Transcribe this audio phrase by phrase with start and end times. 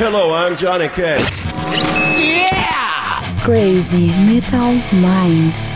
[0.00, 1.28] Hello, I'm Johnny Cash.
[2.20, 3.44] Yeah!
[3.44, 5.67] Crazy Metal Mind.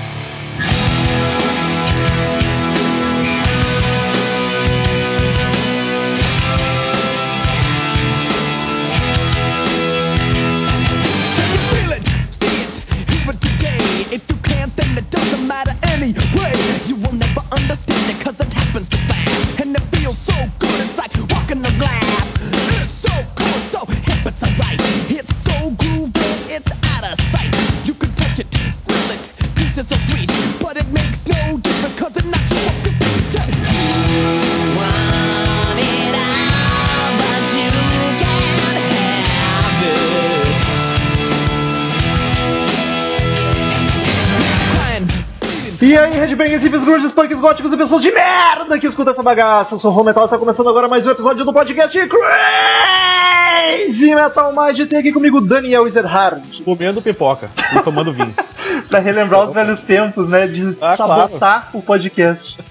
[46.33, 49.75] Aí, Redbangers, hippies, grunges, punks, góticos e pessoas de merda que escuta essa bagaça.
[49.75, 54.51] Eu sou o Metal e está começando agora mais um episódio do podcast Crazy Metal
[54.55, 54.89] Mind.
[54.89, 56.63] Tem aqui comigo Daniel Ezerhard.
[56.65, 58.35] comendo pipoca e tomando vinho.
[58.89, 60.47] Pra relembrar os velhos tempos, né?
[60.47, 62.57] De Ah, sabotar o podcast.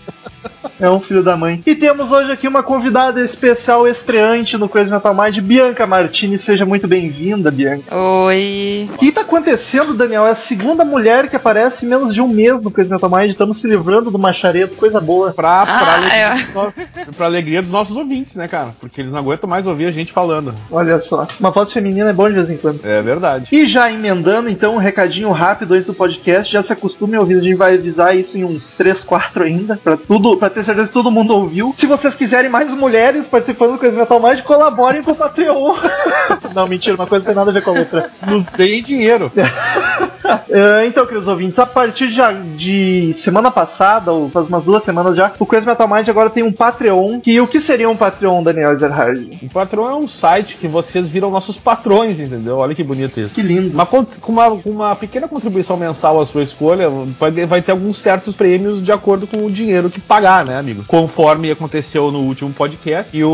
[0.81, 1.61] É um filho da mãe.
[1.63, 6.39] E temos hoje aqui uma convidada especial estreante no Crazy Metal Mind, Bianca Martini.
[6.39, 7.95] Seja muito bem-vinda, Bianca.
[7.95, 8.89] Oi.
[8.91, 10.25] O que tá acontecendo, Daniel?
[10.25, 13.29] É a segunda mulher que aparece em menos de um mês no Crazy Metal Mind.
[13.29, 15.31] Estamos se livrando do macharedo, coisa boa.
[15.33, 16.33] Pra, pra, Ah, alegria é.
[16.33, 18.69] dos no- pra alegria dos nossos ouvintes, né, cara?
[18.79, 20.51] Porque eles não aguentam mais ouvir a gente falando.
[20.71, 21.27] Olha só.
[21.39, 22.79] Uma voz feminina é bom de vez em quando.
[22.83, 23.49] É verdade.
[23.55, 27.35] E já emendando, então, um recadinho rápido antes do podcast, já se acostume a ouvir,
[27.37, 30.70] a gente vai avisar isso em uns 3, 4 ainda, pra tudo, para ter certeza
[30.75, 31.73] que todo mundo ouviu.
[31.77, 35.75] Se vocês quiserem mais mulheres participando do Coisa Metal Mind, colaborem com o Patreon.
[36.53, 38.09] Não, mentira, uma coisa não tem nada a ver com a outra.
[38.27, 39.31] Nos deem dinheiro.
[40.49, 42.21] É, então, queridos ouvintes, a partir de,
[42.55, 46.43] de semana passada, ou faz umas duas semanas já, o Crazy Metal Mind agora tem
[46.43, 47.19] um Patreon.
[47.19, 49.39] Que o que seria um Patreon, Daniel Ezerhard?
[49.41, 52.57] O Patrão é um site que vocês viram nossos patrões, entendeu?
[52.57, 53.33] Olha que bonito isso.
[53.33, 53.73] Que lindo.
[53.73, 56.89] Uma, com uma, uma pequena contribuição mensal à sua escolha,
[57.19, 60.83] vai, vai ter alguns certos prêmios de acordo com o dinheiro que pagar, né, amigo?
[60.87, 63.15] Conforme aconteceu no último podcast.
[63.15, 63.29] E o,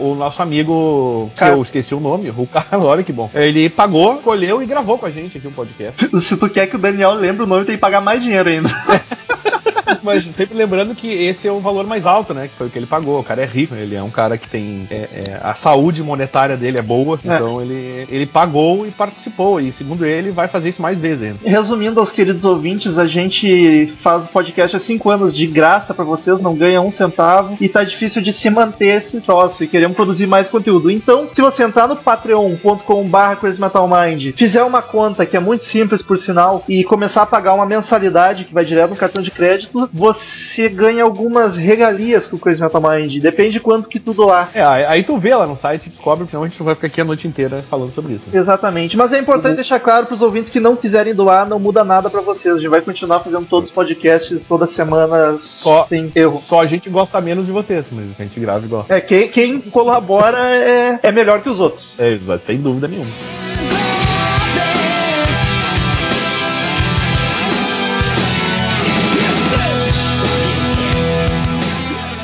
[0.00, 3.30] o nosso amigo, que Cara- eu esqueci o nome, o Carlos, olha que bom.
[3.34, 6.08] Ele pagou, colheu e gravou com a gente aqui um podcast.
[6.20, 8.68] Se tu quer que o Daniel lembre o nome, tem que pagar mais dinheiro ainda.
[10.02, 12.48] Mas sempre lembrando que esse é o valor mais alto, né?
[12.48, 13.18] Que foi o que ele pagou.
[13.20, 14.86] O cara é rico, ele é um cara que tem.
[14.90, 17.34] é, é, a saúde monetária dele é boa, É.
[17.34, 19.60] então ele, ele pagou e participou.
[19.60, 21.38] E segundo ele, vai fazer isso mais vezes ainda.
[21.44, 26.04] Resumindo aos queridos ouvintes, a gente faz o podcast há 5 anos de graça pra
[26.04, 29.96] vocês, não ganha um centavo e tá difícil de se manter esse troço e queremos
[29.96, 30.90] produzir mais conteúdo.
[30.90, 36.18] Então, se você entrar no patreon.com.br crazymetalmind, fizer uma conta que é muito simples por
[36.18, 40.68] sinal e começar a pagar uma mensalidade que vai direto no cartão de crédito, você
[40.68, 43.20] ganha algumas regalias com o Crazy Metal Mind.
[43.20, 44.50] Depende de quanto que tu doar.
[44.54, 46.86] É, aí tu vê lá no site e descobre, senão a gente não vai ficar
[46.86, 48.24] aqui a noite inteira falando sobre isso.
[48.32, 51.82] Exatamente, mas é importante deixar claro para os ouvintes que não quiserem doar, não muda
[51.84, 52.54] nada para vocês.
[52.54, 56.40] A gente vai continuar fazendo todos os podcasts toda semana Só- sem erro.
[56.42, 58.86] Só a gente gosta menos de vocês, mas a gente grava igual.
[58.88, 61.98] É, quem, quem colabora é, é melhor que os outros.
[61.98, 63.10] É, exato, sem dúvida nenhuma.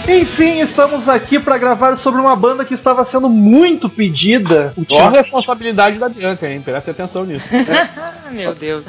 [0.09, 4.72] Enfim, estamos aqui para gravar sobre uma banda que estava sendo muito pedida.
[4.89, 6.61] Ó a responsabilidade da Bianca, hein?
[6.61, 7.44] Presta atenção nisso.
[7.97, 8.84] Ah, meu Deus.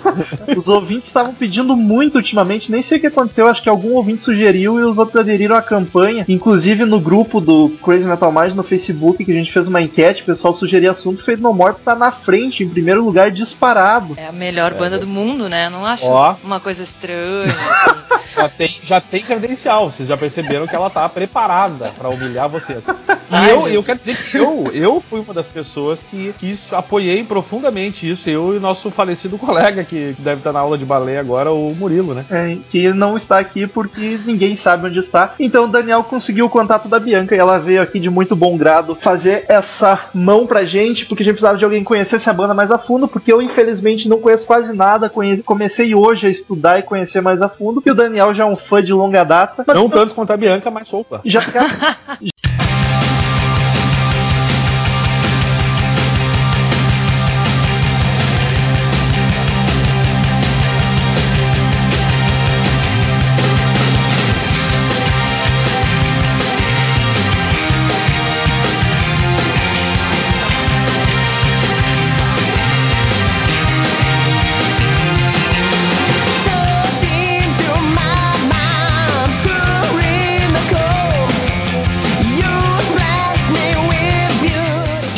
[0.56, 4.22] Os ouvintes estavam pedindo muito ultimamente, nem sei o que aconteceu, acho que algum ouvinte
[4.22, 6.24] sugeriu e os outros aderiram à campanha.
[6.26, 10.22] Inclusive no grupo do Crazy Metal Mind no Facebook, que a gente fez uma enquete,
[10.22, 14.14] o pessoal sugeria assunto, Fade No More tá na frente, em primeiro lugar, disparado.
[14.16, 15.68] É a melhor banda do mundo, né?
[15.68, 16.34] Não acho Ó.
[16.42, 17.54] uma coisa estranha.
[17.54, 18.11] assim.
[18.34, 22.82] Já tem, já tem credencial, vocês já perceberam que ela tá preparada pra humilhar vocês.
[22.86, 23.74] E Ai, eu, Jesus.
[23.74, 28.08] eu quero dizer que eu, eu fui uma das pessoas que, que isso- apoiei profundamente
[28.10, 28.28] isso.
[28.28, 31.74] Eu e o nosso falecido colega, que, deve estar na aula de balé agora, o
[31.74, 32.24] Murilo, né?
[32.30, 35.34] É, que não está aqui porque ninguém sabe onde está.
[35.38, 38.56] Então o Daniel conseguiu o contato da Bianca e ela veio aqui de muito bom
[38.56, 42.32] grado fazer essa mão pra gente, porque a gente precisava de alguém que conhecesse a
[42.32, 45.10] banda mais a fundo, porque eu infelizmente não conheço quase nada,
[45.44, 48.56] comecei hoje a estudar e conhecer mais a fundo, e o Daniel já é um
[48.56, 49.64] fã de longa data.
[49.74, 51.20] Não tanto quanto a Bianca, mas sou fã.
[51.24, 51.40] já,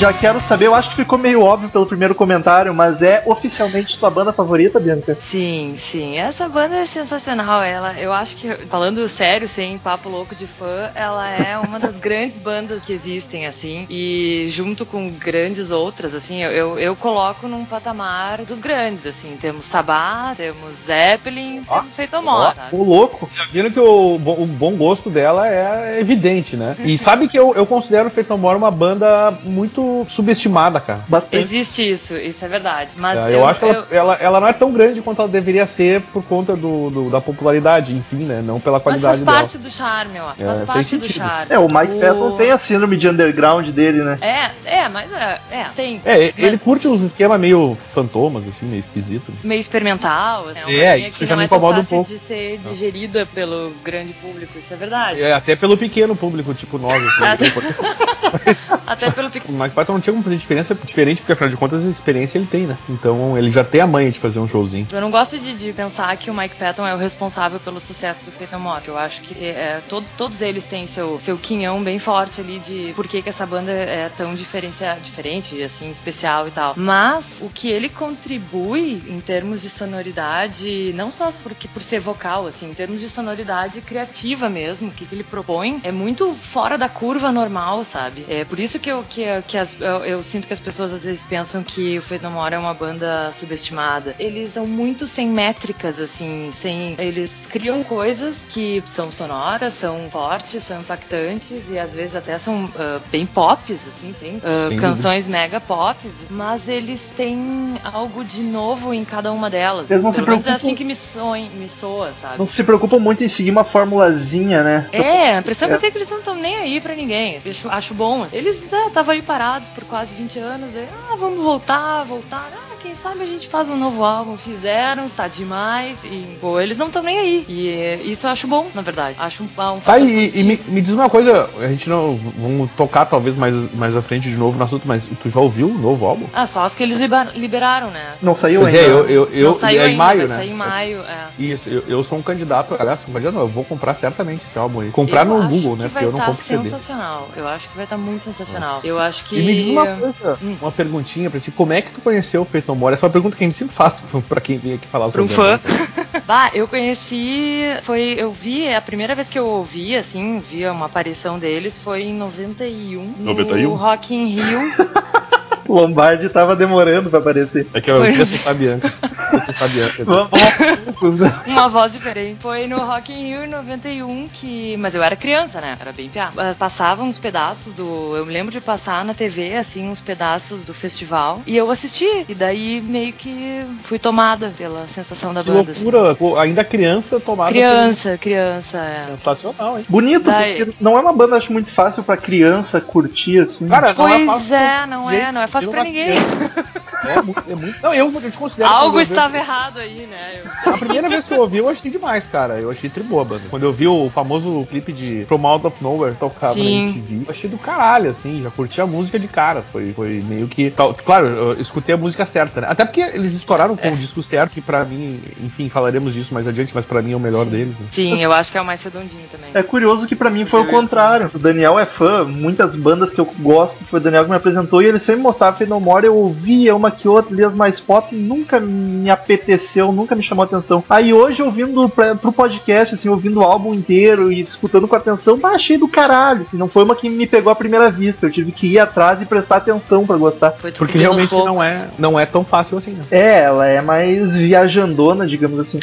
[0.04, 3.96] já quero saber, eu acho que ficou meio óbvio pelo primeiro comentário, mas é oficialmente
[3.96, 5.16] sua banda favorita, Bianca?
[5.18, 6.18] Sim, sim.
[6.18, 7.62] Essa banda é sensacional.
[7.62, 11.96] Ela, eu acho que, falando sério, sem papo louco de fã, ela é uma das
[12.04, 13.86] grandes bandas que existem, assim.
[13.88, 19.38] E junto com grandes outras, assim, eu, eu, eu coloco num patamar dos grandes, assim.
[19.40, 22.76] Temos Sabá, temos Zeppelin, Ó, temos Feito Amor, ó, sabe?
[22.76, 23.26] Ô, louco.
[23.34, 26.76] Já viram que o, o bom gosto dela é evidente, né?
[26.80, 31.04] E sabe que eu, eu considero o Feito No More uma banda muito subestimada, cara.
[31.08, 31.36] Bastante.
[31.42, 32.96] Existe isso, isso é verdade.
[32.98, 35.66] Mas É, eu, acho que ela, ela, ela não é tão grande quanto ela deveria
[35.66, 38.42] ser por conta do, do- da popularidade, enfim, né?
[38.44, 39.38] Não pela Mas qualidade faz dela.
[39.38, 40.32] parte do charme, ó.
[40.38, 41.46] É, Faz parte do charme.
[41.50, 44.18] É, o Mike Patton tem a síndrome de underground dele, né?
[44.20, 44.50] É,
[44.82, 46.00] é, mas é, é tem.
[46.04, 49.32] É, ele Mas- curte uns esquemas meio fantomas, assim, meio esquisito.
[49.42, 50.48] meio experimental.
[50.50, 52.08] É, uma É, linha isso que já não me é incomoda um pouco.
[52.08, 55.20] de ser digerida pelo grande público, isso é verdade.
[55.22, 57.02] É, até pelo pequeno público, tipo nós.
[57.20, 58.80] Até- Assim.
[58.86, 59.56] Até pelo o pequeno.
[59.84, 62.66] Patton não tinha como fazer diferença diferente, porque afinal de contas a experiência ele tem,
[62.66, 62.76] né?
[62.88, 64.86] Então ele já tem a manha de fazer um showzinho.
[64.92, 68.24] Eu não gosto de, de pensar que o Mike Patton é o responsável pelo sucesso
[68.24, 68.82] do Faith More.
[68.86, 72.92] Eu acho que é, todo- todos eles têm seu, seu quinhão bem forte ali de
[72.94, 76.74] por que, que essa banda é tão diferencia, diferente, assim, especial e tal.
[76.76, 82.46] Mas o que ele contribui em termos de sonoridade, não só porque, por ser vocal,
[82.46, 86.76] assim, em termos de sonoridade criativa mesmo, o que, que ele propõe, é muito fora
[86.78, 88.24] da curva normal, sabe?
[88.28, 91.04] É por isso que eu, que, que as- eu, eu sinto que as pessoas às
[91.04, 94.14] vezes pensam que o Faith No More é uma banda subestimada.
[94.18, 96.94] Eles são muito sem métricas, assim, sem.
[96.98, 102.70] Eles criam coisas que são sonoras, são fortes, são impactantes e às vezes até são
[102.78, 108.92] ah, bem pops, assim, tem Sem canções mega pops, mas eles têm algo de novo
[108.92, 109.90] em cada uma delas.
[109.90, 112.38] Eles não se Pelo menos é preocupam- assim que me, soe, me soa, sabe?
[112.38, 114.88] Não se preocupam muito em seguir uma formulazinha, né?
[114.92, 115.80] É, a impressão que eu É.
[115.80, 117.38] tenho é que eles não estão nem aí pra ninguém.
[117.44, 118.26] Eu acho, acho bom.
[118.32, 120.74] Eles estavam aí parados por quase 20 anos.
[120.74, 122.50] Aí, ah, vamos voltar, voltar.
[122.52, 124.36] Ah, quem sabe a gente faz um novo álbum.
[124.36, 126.04] Fizeram, tá demais.
[126.04, 127.44] E, pô, eles não estão nem aí.
[127.48, 129.16] E é, isso eu acho bom, na verdade.
[129.18, 132.18] Acho um, um Tá, e, e me, me diz uma coisa, a gente não.
[132.36, 135.68] Vamos tocar talvez mais, mais à frente de novo no assunto, mas tu já ouviu
[135.68, 136.26] o novo álbum?
[136.34, 138.14] Ah, só as que eles liber- liberaram, né?
[138.20, 138.86] Não saiu Pois ainda.
[138.86, 140.34] é, eu, eu, eu não saiu é em ainda, maio, vai né?
[140.36, 141.00] sair em maio.
[141.00, 141.26] É.
[141.38, 144.58] Isso, eu, eu sou um candidato, aliás, um candidato, não, eu vou comprar certamente esse
[144.58, 144.90] álbum aí.
[144.90, 145.88] Comprar eu no acho Google, que né?
[145.88, 146.64] vai Porque eu não tá compro CD.
[146.64, 147.28] sensacional.
[147.36, 148.80] Eu acho que vai estar muito sensacional.
[148.84, 149.38] Eu acho que.
[149.38, 150.56] E me diz uma coisa, Hum.
[150.60, 152.94] uma perguntinha pra ti, como é que tu conheceu o Faith No More?
[152.94, 155.22] Essa é uma pergunta que a gente sempre faz pra quem vem aqui falar Pra
[155.22, 155.68] um sobre a fã.
[155.68, 156.22] banda.
[156.26, 157.62] bah, eu conheci.
[157.82, 158.14] Foi.
[158.18, 162.14] Eu vi, a primeira vez que eu ouvi, assim, vi uma aparição deles foi em
[162.14, 163.14] 91.
[163.18, 163.74] No 91?
[163.74, 164.60] Rock in Rio.
[165.66, 167.66] O Lombardi tava demorando pra aparecer.
[167.72, 168.86] É que eu queria assustar a Bianca.
[169.02, 170.04] Eu queria assustar a Bianca.
[170.04, 171.34] Vamos aos poucos, né?
[171.46, 172.40] uma voz diferente.
[172.40, 174.76] Foi no Rock in Rio em 91 que.
[174.78, 175.76] Mas eu era criança, né?
[175.80, 176.30] Era bem piá.
[176.36, 178.16] Ah, Passava uns pedaços do.
[178.16, 181.40] Eu me lembro de passar na TV, assim, uns pedaços do festival.
[181.46, 182.08] E eu assisti.
[182.28, 185.72] E daí meio que fui tomada pela sensação da Que banda.
[185.72, 185.84] assim.
[185.84, 189.06] loucura, pô, ainda criança tomada Criança, criança, é.
[189.16, 189.84] Sensacional, hein?
[189.88, 193.66] Bonito, Daí- porque não é uma banda, acho, muito fácil pra criança curtir, assim.
[193.68, 194.54] Cara, não é Pois fácil.
[194.54, 196.10] é, não é, não é fácil tira pra ninguém.
[196.12, 196.84] criança.
[197.04, 197.82] É muito, é muito.
[197.82, 198.70] Não, eu, eu te considero.
[198.70, 200.40] Algo estava errado aí, né?
[200.42, 200.72] Eu sei.
[200.72, 202.54] A primeira vez que eu ouvi, eu achei demais, cara.
[202.54, 203.42] Eu achei triboa a banda.
[203.50, 206.82] Quando eu vi o famoso clipe de From Out of Nowhere tocado Sim.
[206.82, 208.42] na MTV, eu achei do caralho, assim.
[208.42, 209.62] Já curti a música de cara.
[209.70, 210.72] Foi, foi meio que.
[211.04, 212.68] Claro, eu escutei a música certa, né?
[212.70, 216.48] Até porque eles estouraram com o disco certo, que pra mim, enfim, falaremos disso mais
[216.48, 217.78] adiante, mas pra mim é o melhor deles.
[217.78, 217.86] né?
[217.90, 219.50] Sim, eu acho que é o mais redondinho também.
[219.52, 221.30] É curioso que pra mim foi o contrário.
[221.34, 224.80] O Daniel é fã, muitas bandas que eu gosto, foi o Daniel que me apresentou
[224.80, 227.80] e ele sempre mostrava Faith No More, eu ouvia uma que outra, li as mais
[227.80, 230.82] pop, nunca me apeteceu, nunca me chamou atenção.
[230.88, 235.38] Aí hoje, ouvindo pra, pro podcast, assim, ouvindo o álbum inteiro e escutando com atenção,
[235.38, 238.30] bah, achei do caralho, assim, não foi uma que me pegou à primeira vista, eu
[238.30, 240.52] tive que ir atrás e prestar atenção pra gostar.
[240.52, 243.04] Porque realmente não é, não é tão fácil assim, né?
[243.10, 245.78] É, ela é mais viajandona, digamos assim.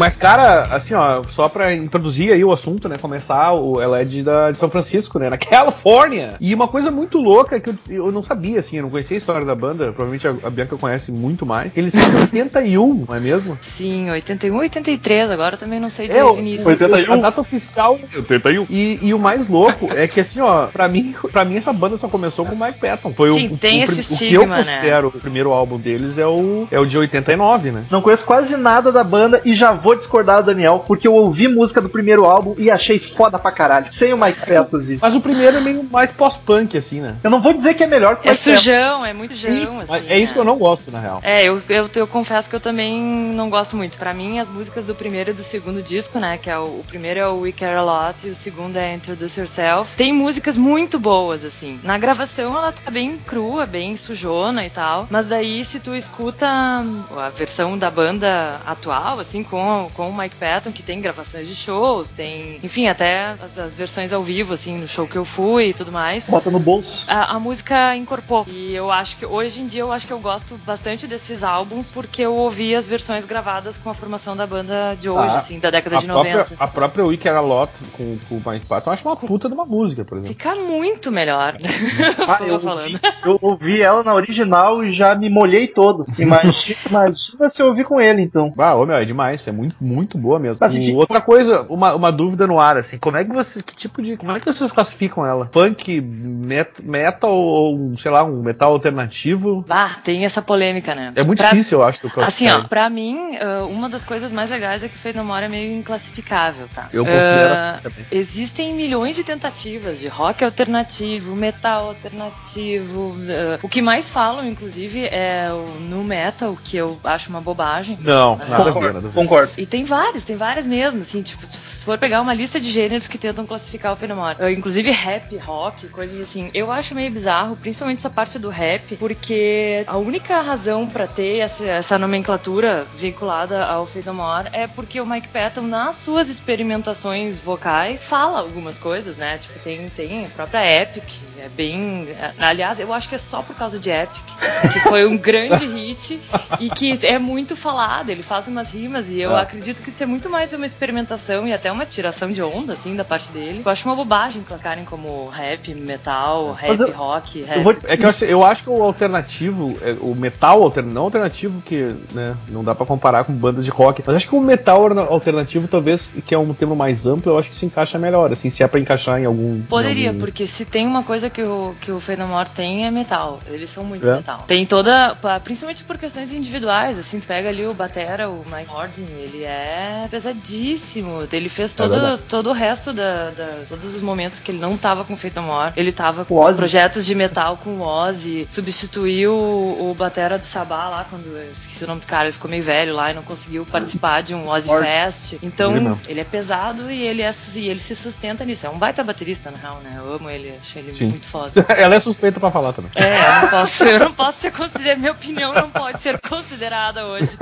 [0.00, 2.96] Mas, cara, assim, ó, só pra introduzir aí o assunto, né?
[2.98, 5.28] Começar, o, ela é de, da- de São Francisco, né?
[5.28, 6.36] Na Califórnia.
[6.40, 9.18] E uma coisa muito louca que eu, eu não sabia, assim, eu não conhecia a
[9.18, 11.76] história da banda, provavelmente a, a Bianca conhece muito mais.
[11.76, 13.58] Eles são de 81, não é mesmo?
[13.60, 16.66] Sim, 81, 83, agora também não sei É, direito o- o início.
[16.66, 17.12] 81.
[17.12, 18.66] A data oficial é 81.
[18.70, 21.98] E, e o mais louco é que, assim, ó, pra mim, pra mim essa banda
[21.98, 23.12] só começou com o Mike Patton.
[23.12, 24.64] Foi Sim, o, tem o, esse o, que eu estigma, né?
[24.64, 27.84] considero o primeiro álbum deles é o, é o de 89, né?
[27.90, 31.14] Não conheço quase nada da banda e já vou vou discordar do Daniel, porque eu
[31.14, 33.92] ouvi música do primeiro álbum e achei foda pra caralho.
[33.92, 34.98] Sem o Mike Patton, inclusive.
[35.02, 37.16] Mas o primeiro é meio mais pós-punk, assim, né?
[37.24, 38.56] Eu não vou dizer que é melhor que o É Mike Patton.
[38.56, 40.06] sujão, é muito sujão, Isso, assim.
[40.08, 41.20] é isso que eu não gosto, na real.
[41.24, 43.00] É, eu, eu, eu confesso que eu também
[43.34, 43.98] não gosto muito.
[43.98, 46.38] Pra mim, as músicas do primeiro e do segundo disco, né?
[46.38, 48.94] Que é o, o primeiro é o We Care A Lot e o segundo é
[48.94, 49.96] Introduce Yourself.
[49.96, 51.80] Tem músicas muito boas, assim.
[51.82, 55.06] Na gravação ela tá bem crua, bem sujona e tal.
[55.10, 60.36] Mas daí, se tu escuta a versão da banda atual, assim, com, com o Mike
[60.36, 64.76] Patton, que tem gravações de shows, tem, enfim, até as, as versões ao vivo, assim,
[64.78, 66.26] no show que eu fui e tudo mais.
[66.26, 67.04] Bota no bolso.
[67.08, 68.46] A, a música incorporou.
[68.48, 71.90] E eu acho que hoje em dia eu acho que eu gosto bastante desses álbuns
[71.90, 75.58] porque eu ouvi as versões gravadas com a formação da banda de hoje, Ah, assim,
[75.58, 76.56] da década A de própria, 90.
[76.64, 79.48] a própria We Care A Lot com, com o Mike Patton, eu acho uma puta
[79.48, 80.34] de uma música, por exemplo.
[80.34, 81.56] Fica muito melhor.
[82.28, 82.82] Ah, Sou eu, eu falando.
[82.84, 86.04] ouvi, eu ouvi ela na original e já me molhei todo.
[86.18, 88.52] Imagina, imagina se eu ouvir com ele, então.
[88.58, 90.58] Ah, ô meu, é demais, é muito, muito boa mesmo.
[90.60, 93.74] Mas, enfim- outra coisa, uma, uma dúvida no ar, assim, como é que você, que
[93.76, 95.46] tipo de, como é que vocês classificam ela?
[95.46, 99.64] Punk, met- metal ou, um, sei lá, um metal alternativo?
[99.68, 101.12] Ah, tem essa polêmica, né?
[101.14, 102.60] É muito Pra- difícil, eu acho, Assim, classificar.
[102.64, 105.44] ó, pra mim, ah, uma das coisas mais legais é que o Fade No More
[105.44, 106.88] é meio inclassificável, tá?
[106.92, 108.04] Eu considero Ah, assim.
[108.10, 113.14] Existem milhões de tentativas de rock alternativo, metal alternativo.
[113.28, 117.98] ah, o que mais falam, inclusive, é o nu metal, que eu acho uma bobagem.
[118.00, 119.14] Não, nada a ver, Concordo, nada ver.
[119.14, 119.49] concordo.
[119.56, 123.08] E tem várias, tem várias mesmo, assim, tipo, se for pegar uma lista de gêneros
[123.08, 127.56] que tentam classificar o fenômeno, uh, inclusive rap, rock, coisas assim, eu acho meio bizarro,
[127.56, 133.64] principalmente essa parte do rap, porque a única razão pra ter essa, essa nomenclatura vinculada
[133.64, 139.38] ao Fedomore é porque o Mike Patton, nas suas experimentações vocais, fala algumas coisas, né?
[139.38, 141.04] Tipo, tem, tem a própria Epic,
[141.38, 142.08] é bem.
[142.38, 144.24] Aliás, eu acho que é só por causa de Epic,
[144.72, 146.20] que foi um grande hit
[146.58, 148.10] e que é muito falado.
[148.10, 149.39] Ele faz umas rimas e eu Ah.
[149.40, 152.94] Acredito que isso é muito mais uma experimentação e até uma tiração de onda, assim,
[152.96, 153.62] da parte dele.
[153.64, 157.56] Eu acho uma bobagem classificarem como rap, metal, rap, eu- rock, rap.
[157.58, 160.94] Eu vou, É que eu acho, eu acho que o alternativo, é, o metal alternativo,
[160.94, 164.34] não alternativo que né, não dá pra comparar com bandas de rock, mas acho que
[164.34, 167.98] o metal alternativo, talvez, que é um tema mais amplo, eu acho que se encaixa
[167.98, 169.60] melhor, assim, se é pra encaixar em algum.
[169.62, 172.90] Poderia, em algum- porque se tem uma coisa que o, que o Fenomore tem é
[172.90, 173.40] metal.
[173.46, 174.16] Eles são muito É.
[174.16, 174.44] metal.
[174.46, 175.14] Tem toda.
[175.16, 179.29] pa- Principalmente por questões individuais, assim, tu pega ali o Batera, o Mike Horden, ele
[179.44, 181.26] é pesadíssimo.
[181.32, 182.22] Ele fez todo, verdade.
[182.28, 185.72] todo o resto da, da- Todos os momentos que ele não tava com o Fenomore.
[185.76, 188.46] Ele tava com projetos de metal com o Ozzy.
[188.48, 192.32] Substituiu o, o Batera do Sabá lá, quando eu esqueci o nome do cara, ele
[192.32, 194.84] ficou meio velho lá e não conseguiu participar de um Ozzy Ozzy.
[194.84, 195.32] Fest.
[195.42, 198.66] Então, Ele ele é pesado e ele, é, e ele se sustenta nisso.
[198.66, 199.94] É um baita baterista, na real, né?
[199.96, 201.06] Eu amo ele, achei ele Sim.
[201.08, 201.52] muito foda.
[201.76, 202.90] Ela é suspeita pra falar também.
[202.94, 207.06] É, eu não posso, eu não posso ser considerada, minha opinião não pode ser considerada
[207.06, 207.36] hoje.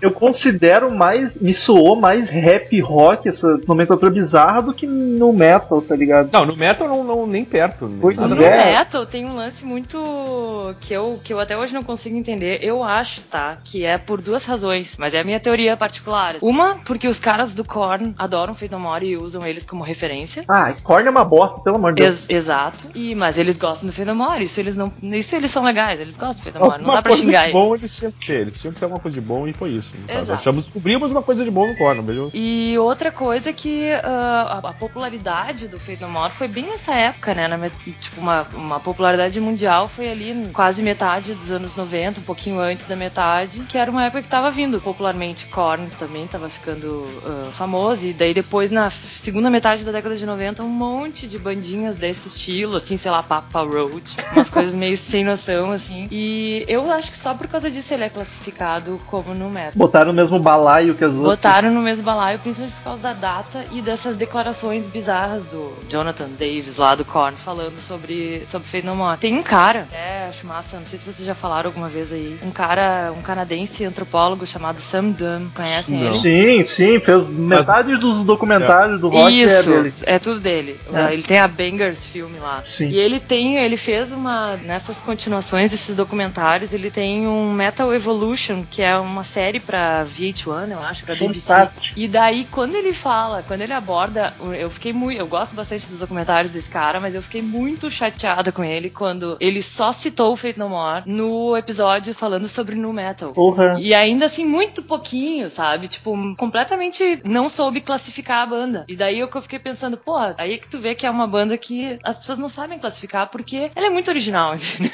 [0.00, 1.25] eu considero mais.
[1.40, 6.30] Me soou mais rap rock, essa nomenclatura bizarra, do que no metal, tá ligado?
[6.32, 7.86] Não, no metal não, não nem perto.
[7.88, 8.72] nem Pois nada No é.
[8.72, 12.58] metal tem um lance muito que eu, que eu até hoje não consigo entender.
[12.62, 13.58] Eu acho, tá?
[13.64, 16.36] Que é por duas razões, mas é a minha teoria particular.
[16.42, 20.44] Uma, porque os caras do Korn adoram No More e usam eles como referência.
[20.48, 22.28] Ah, Korn é uma bosta, pelo amor de Deus.
[22.28, 22.86] Ex- exato.
[22.94, 24.92] E, mas eles gostam do No More, isso eles não.
[25.02, 26.82] Isso eles são legais, eles gostam do No More.
[26.82, 27.52] Não Alguma dá pra xingar eles.
[27.52, 28.40] bom eles tinham que ter.
[28.42, 29.94] Eles tinham que ter alguma coisa de bom e foi isso.
[30.08, 30.32] Exato.
[30.32, 32.28] Achamos, descobrimos uma coisa de bom no Corno, vejam.
[32.34, 36.94] E outra coisa que ah, a, a popularidade do Fate No More foi bem nessa
[36.94, 37.48] época, né?
[37.48, 42.60] Na tipo, uma, uma popularidade mundial foi ali quase metade dos anos 90, um pouquinho
[42.60, 45.46] antes da metade, que era uma época que tava vindo popularmente.
[45.46, 50.26] Korn também tava ficando ah, famoso, e daí depois, na segunda metade da década de
[50.26, 54.96] 90, um monte de bandinhas desse estilo, assim, sei lá, Papa Roach, umas coisas meio
[54.96, 56.08] sem noção, assim.
[56.10, 59.72] E eu acho que só por causa disso ele é classificado como no metal.
[59.74, 61.36] Botaram no mesmo balaio que as outras.
[61.36, 66.28] Botaram no mesmo balaio, principalmente por causa da data e dessas declarações bizarras do Jonathan
[66.38, 69.18] Davis lá do Korn falando sobre, sobre Fate No More.
[69.18, 72.38] Tem um cara, é, acho massa, não sei se vocês já falaram alguma vez aí,
[72.42, 76.14] um cara, um canadense antropólogo chamado Sam Dunn, conhecem Não.
[76.14, 76.20] ele?
[76.20, 79.92] Sim, sim, fez metade dos documentários do rock é Isso, dele.
[80.04, 80.80] é tudo dele.
[80.92, 81.12] É.
[81.12, 82.62] Ele tem a Bangers filme lá.
[82.66, 82.88] Sim.
[82.88, 88.64] E ele tem, ele fez uma nessas continuações desses documentários, ele tem um Metal Evolution,
[88.68, 91.52] que é uma série pra VH1, eu acho, pra BBC.
[91.96, 96.00] E daí quando ele fala, quando ele aborda, eu fiquei muito, eu gosto bastante dos
[96.00, 100.36] documentários desse cara, mas eu fiquei muito chateada com ele quando ele só citou o
[100.36, 103.32] Fate No More no episódio falando sobre nu metal.
[103.32, 103.76] Porra.
[103.78, 105.88] E ainda assim, muito pouquinho, sabe?
[105.88, 108.84] Tipo, completamente não soube classificar a banda.
[108.88, 111.10] E daí eu que eu fiquei pensando, pô, aí é que tu vê que é
[111.10, 114.92] uma banda que as pessoas não sabem classificar porque ela é muito original, entendeu?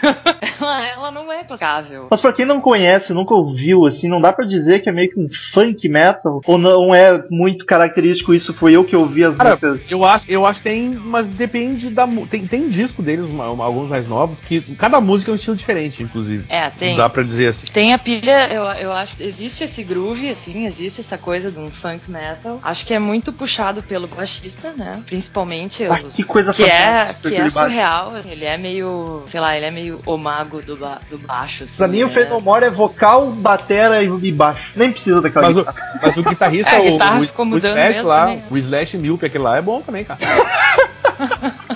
[0.60, 2.08] ela, ela não é classificável.
[2.10, 5.10] Mas pra quem não conhece, nunca ouviu, assim, não dá pra dizer que é meio
[5.10, 6.40] que um funk metal?
[6.46, 8.52] Ou não é muito característico isso?
[8.54, 9.90] Foi eu que ouvi as Cara, músicas.
[9.90, 12.06] eu acho, eu acho que tem, mas depende da.
[12.28, 15.56] Tem, tem disco deles, uma- uma- alguns mais novos, que cada música é um estilo
[15.56, 16.44] diferente, inclusive.
[16.48, 16.96] É, tem.
[16.96, 17.66] Dá pra dizer assim.
[17.66, 21.70] Tem a pilha, eu, eu acho, existe esse groove, assim, existe essa coisa de um
[21.70, 22.58] funk metal.
[22.62, 25.02] Acho que é muito puxado pelo baixista, né?
[25.06, 27.50] Principalmente Ah, os- que coisa que é, que é baixo.
[27.58, 28.14] surreal.
[28.16, 31.64] assim, Ele é meio, sei lá, ele é meio o mago do, ba- do baixo.
[31.64, 32.12] Assim, Pra mim, o né?
[32.12, 34.72] Fenomore é vocal, batera e baixo.
[34.74, 35.64] Nem precisa daquela Mas o.
[36.00, 38.42] mas o guitarrista, É, o, o, o Slash lá, também.
[38.50, 40.18] o Slash Milk, aquele lá é bom também, cara.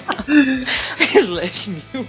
[1.14, 2.06] Slash Mil.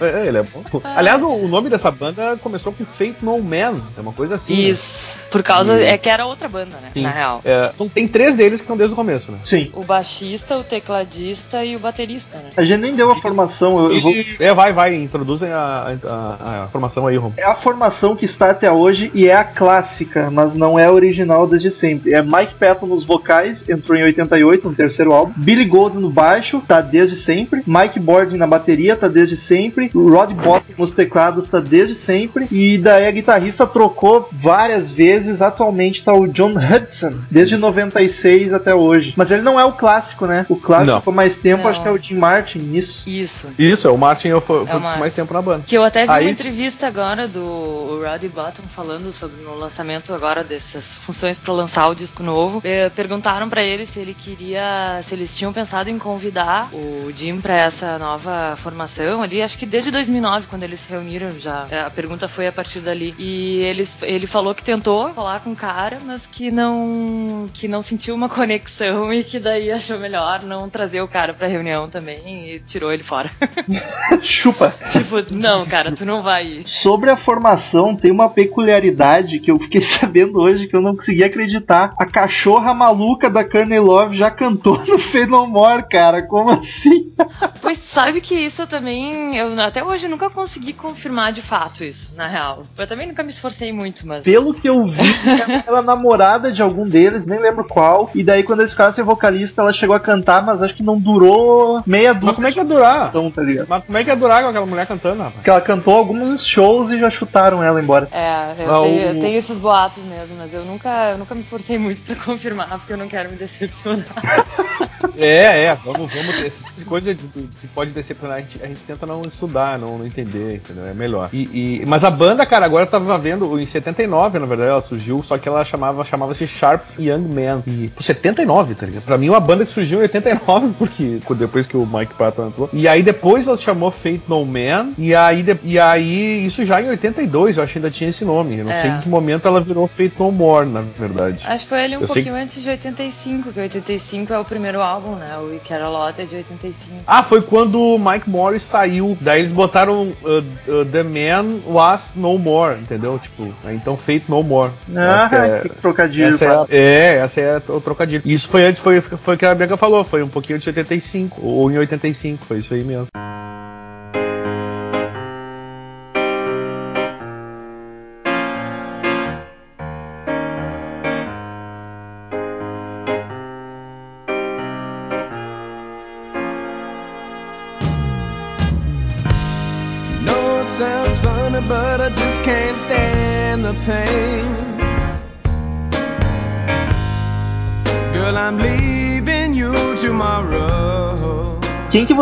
[0.00, 0.62] É, ele é bom.
[0.84, 4.54] Aliás, o, o nome dessa banda começou com Fate No Man, é uma coisa assim.
[4.54, 4.60] né?
[4.70, 5.28] Isso.
[5.30, 5.80] Por causa.
[5.80, 6.90] E- É que era outra banda, né?
[6.92, 7.02] Sim.
[7.02, 7.40] Na real.
[7.44, 9.38] É, então tem três deles que estão desde o começo, né?
[9.44, 9.70] Sim.
[9.74, 12.50] O baixista, o tecladista e o baterista, né?
[12.56, 13.78] A gente nem deu a formação.
[13.86, 14.12] Eu, eu vou...
[14.12, 17.32] E- é, vai, vai, introduzem a, a, a formação aí, Rom.
[17.36, 20.92] É a formação que está até hoje e é a clássica, mas não é a
[20.92, 22.12] original desde sempre.
[22.12, 25.32] É Mike Patton nos vocais, entrou em 88, no terceiro álbum.
[25.36, 27.51] Billy Gold no baixo, tá desde sempre.
[27.66, 29.90] Mike Borden na bateria, tá desde sempre.
[29.94, 32.46] Rod Bottom nos teclados, tá desde sempre.
[32.50, 35.40] E daí a guitarrista trocou várias vezes.
[35.42, 39.14] Atualmente tá o John Hudson, desde 96 até hoje.
[39.16, 40.46] Mas ele não é o clássico, né?
[40.48, 41.70] O clássico ficou mais tempo, Não.
[41.70, 43.02] acho que é o Jim Martin nisso.
[43.06, 43.48] Isso.
[43.58, 45.64] Isso, é o Martin eu foi, É o mais tempo na banda.
[45.66, 50.14] Que eu até vi Aí- uma entrevista agora do Roddy Bottom falando sobre no lançamento
[50.14, 52.60] agora dessas funções para lançar o disco novo.
[52.64, 57.40] Eh, perguntaram para ele se ele queria, se eles tinham pensado em convidar o Jim
[57.42, 59.42] para essa nova formação ali.
[59.42, 61.66] Acho que desde 2009 quando eles se reuniram já.
[61.70, 63.14] eh, A pergunta foi a partir dali.
[63.18, 67.82] E eles, ele falou que tentou falar com o cara, mas que não que não
[67.82, 72.54] sentiu uma conexão e que daí achou melhor não trazer o cara para reunião também
[72.54, 73.30] e tirou ele fora.
[74.22, 74.74] Chupa!
[74.90, 76.68] tipo, não, cara, tu não vai ir.
[76.68, 81.24] Sobre a formação, tem uma peculiaridade que eu fiquei sabendo hoje que eu não consegui
[81.24, 81.94] acreditar.
[81.98, 86.22] A cachorra maluca da Courtney Love já cantou no Fenomore, cara.
[86.22, 87.12] Como assim?
[87.60, 89.36] Pois sabe que isso eu também.
[89.36, 92.62] Eu até hoje nunca consegui confirmar de fato isso, na real.
[92.76, 94.24] Eu também nunca me esforcei muito, mas.
[94.24, 94.98] Pelo que eu vi,
[95.40, 98.10] ela era namorada de algum deles, nem lembro qual.
[98.14, 100.98] E daí, quando eles ficaram sem vocalista, ela chegou a cantar, mas acho que não
[100.98, 103.08] durou meia dúzia Mas como é que ia durar?
[103.08, 103.66] então, tá ligado?
[103.68, 105.34] Mas como é que ia durar com aquela mulher cantando, rapaz?
[105.36, 108.08] Porque ela cantou alguns shows e já chutaram ela embora.
[108.10, 111.34] É, eu, Ah, tenho, o- eu tenho esses boatos mesmo, mas eu nunca, eu nunca
[111.34, 114.06] me esforcei muito pra confirmar, porque eu não quero me decepcionar.
[115.16, 116.94] É, é, vamos, vamos ter esse tipo
[117.28, 120.86] que pode decepcionar, a gente, a gente tenta não estudar, não, não entender, entendeu?
[120.86, 121.28] É melhor.
[121.32, 124.80] E, e- mas a banda, cara, agora eu tava vendo, em 79, na verdade, ela
[124.82, 127.62] surgiu, só que ela chamava, chamava-se Sharp Young Man.
[127.66, 129.02] E, por 79, tá ligado?
[129.04, 132.70] Pra mim, uma banda que surgiu em 89, porque depois que o Mike Patton entrou.
[132.72, 136.64] E aí depois ela se chamou Fate No Man, e aí, de- e aí isso
[136.64, 138.58] já em 82, eu acho que ainda tinha esse nome.
[138.58, 138.80] Eu não É.
[138.82, 141.44] sei em que momento ela virou Fate No More, na verdade.
[141.46, 144.44] Acho que foi ali um Eu sei pouquinho antes de 85, que 85 é o
[144.44, 145.36] primeiro álbum, né?
[145.38, 147.02] O We Care a Lot é de 85.
[147.14, 149.18] Ah, foi quando o Mike Morris saiu.
[149.20, 153.18] Daí eles botaram uh, uh, The Man Was No More, entendeu?
[153.18, 154.70] Tipo, então Fate No More.
[154.96, 156.28] Acho que Ah, é- que trocadilho.
[156.28, 158.22] essa é, a- é, essa é o trocadilho.
[158.24, 161.38] Isso foi antes, foi, foi o que a Bianca falou, foi um pouquinho de 85,
[161.46, 163.08] ou em 85, foi isso aí mesmo.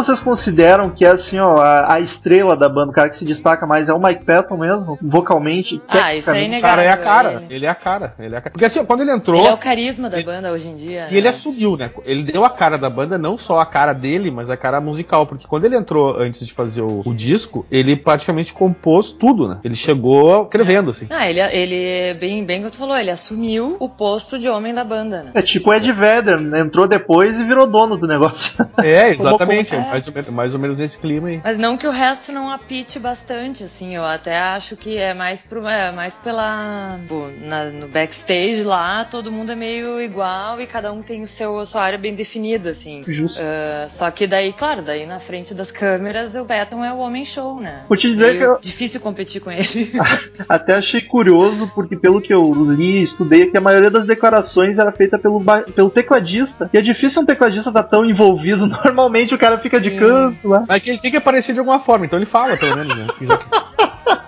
[0.04, 3.24] Vocês consideram que é assim, ó, a, a estrela da banda, o cara que se
[3.24, 5.80] destaca mais é o Mike Patton mesmo, vocalmente?
[5.88, 6.56] Ah, isso aí tecnicamente?
[6.56, 7.32] é Cara, é a cara.
[7.32, 7.54] ele.
[7.54, 8.14] Ele é a cara.
[8.18, 8.52] Ele é a cara.
[8.52, 9.40] Porque assim, quando ele entrou.
[9.40, 11.06] Ele é o carisma da banda hoje em dia.
[11.10, 11.30] E ele né?
[11.30, 11.90] assumiu, né?
[12.04, 15.26] Ele deu a cara da banda, não só a cara dele, mas a cara musical.
[15.26, 19.58] Porque quando ele entrou antes de fazer o, o disco, ele praticamente compôs tudo, né?
[19.62, 21.06] Ele chegou escrevendo, assim.
[21.10, 24.84] Ah, ele, ele bem, bem como tu falou, ele assumiu o posto de homem da
[24.84, 25.30] banda, né?
[25.34, 26.60] É tipo o Ed Vedder, né?
[26.60, 28.54] entrou depois e virou dono do negócio.
[28.82, 29.74] É, exatamente.
[29.74, 31.40] é mais, ou menos, mais ou menos nesse clima aí.
[31.42, 35.42] Mas não que o resto não apite bastante, assim, eu até acho que é mais
[35.42, 40.66] pro, é mais pela, pô, na- no backstage lá, todo mundo é meio igual e
[40.66, 43.02] cada um tem o seu, a sua área bem definida, assim.
[43.06, 43.40] Justo.
[43.40, 47.24] Ah, só que daí, claro, daí na frente das câmeras o Beton é o homem
[47.24, 47.82] show, né?
[47.88, 49.92] Vou te dizer Meio que eu- difícil competir com ele.
[50.48, 54.06] Até achei curioso, porque pelo que eu li e estudei, é que a maioria das
[54.06, 55.40] declarações era feita pelo,
[55.74, 56.68] pelo tecladista.
[56.72, 58.66] E é difícil um tecladista estar tão envolvido.
[58.68, 60.62] Normalmente o cara cara de canto lá.
[60.68, 63.06] Mas que ele tem que aparecer de alguma forma, então ele fala, pelo menos, né?
[63.20, 63.70] Já que-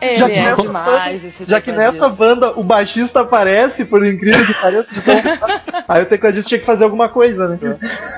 [0.00, 4.04] Ele Já que é nessa demais esse Já que nessa banda o baixista aparece, por
[4.04, 5.14] incrível que pareça, de tão-
[5.88, 7.58] aí o tecladista tinha que fazer alguma coisa, né?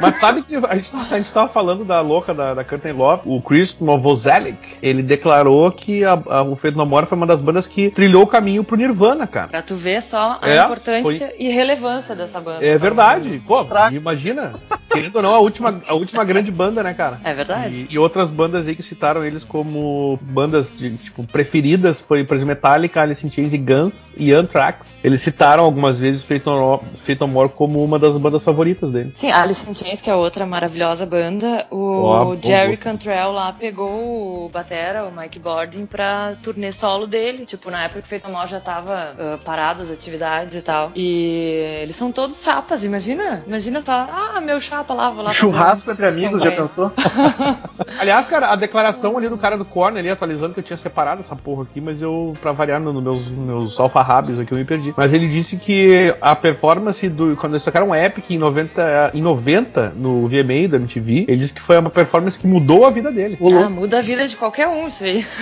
[0.01, 3.23] Mas sabe que a gente, a gente tava falando da louca da, da Curtain Love,
[3.27, 7.41] o Chris Novoselic, ele declarou que a, a, o Fate No More foi uma das
[7.43, 9.49] bandas que trilhou o caminho pro Nirvana, cara.
[9.49, 12.65] Pra tu ver só a É, importância e relevância dessa banda.
[12.65, 13.43] É verdade.
[13.47, 13.95] Pô, Estraga.
[13.95, 14.55] imagina.
[14.91, 17.14] Querendo ou não, a última, a última grande banda, né, cara?
[17.23, 17.87] É verdade.
[17.91, 22.35] E, e outras bandas aí que citaram eles como bandas de, tipo, preferidas foi, por
[22.35, 25.01] exemplo, Metallica, Alice in Chains e Guns e Anthrax.
[25.03, 26.83] Eles citaram algumas vezes Fate No,
[27.21, 29.15] no More como uma das bandas favoritas deles.
[29.17, 32.77] Sim, Alice in Chains, que é outra maravilhosa banda, o bom Jerry.
[32.77, 37.47] Cantrell lá pegou o Batera, o Mike Bordin, pra turnê solo dele.
[37.47, 40.93] Tipo, na época que Feito Mal já tava ah, parado as atividades e tal.
[40.95, 43.43] E eles são todos chapas, imagina?
[43.47, 46.93] Imagina tá, ah, meu chapa lá, vou lá Churrasco entre amigos, já pensou?
[47.99, 51.21] Aliás, cara, a declaração ali do cara do Korn ali atualizando que eu tinha separado
[51.21, 54.95] essa porra aqui, mas eu, pra variar nos meus, meus alfarrábios aqui, eu me perdi.
[54.97, 57.37] Mas ele disse que a performance do.
[57.37, 61.63] Quando eles tocaram Epic em 90, em 90 no VMA da MTV, ele disse que
[61.63, 63.39] foi uma performance que mudou a vida dele.
[63.65, 65.25] Ah, muda a vida de qualquer um isso aí.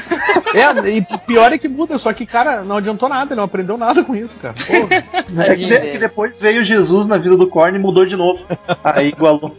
[0.54, 3.78] É, e pior é que muda, só que, cara, não adiantou nada, ele não aprendeu
[3.78, 4.54] nada com isso, cara.
[4.54, 5.22] Porra.
[5.42, 8.40] É que, que depois veio Jesus na vida do Korn e mudou de novo.
[8.84, 9.56] Aí igualou.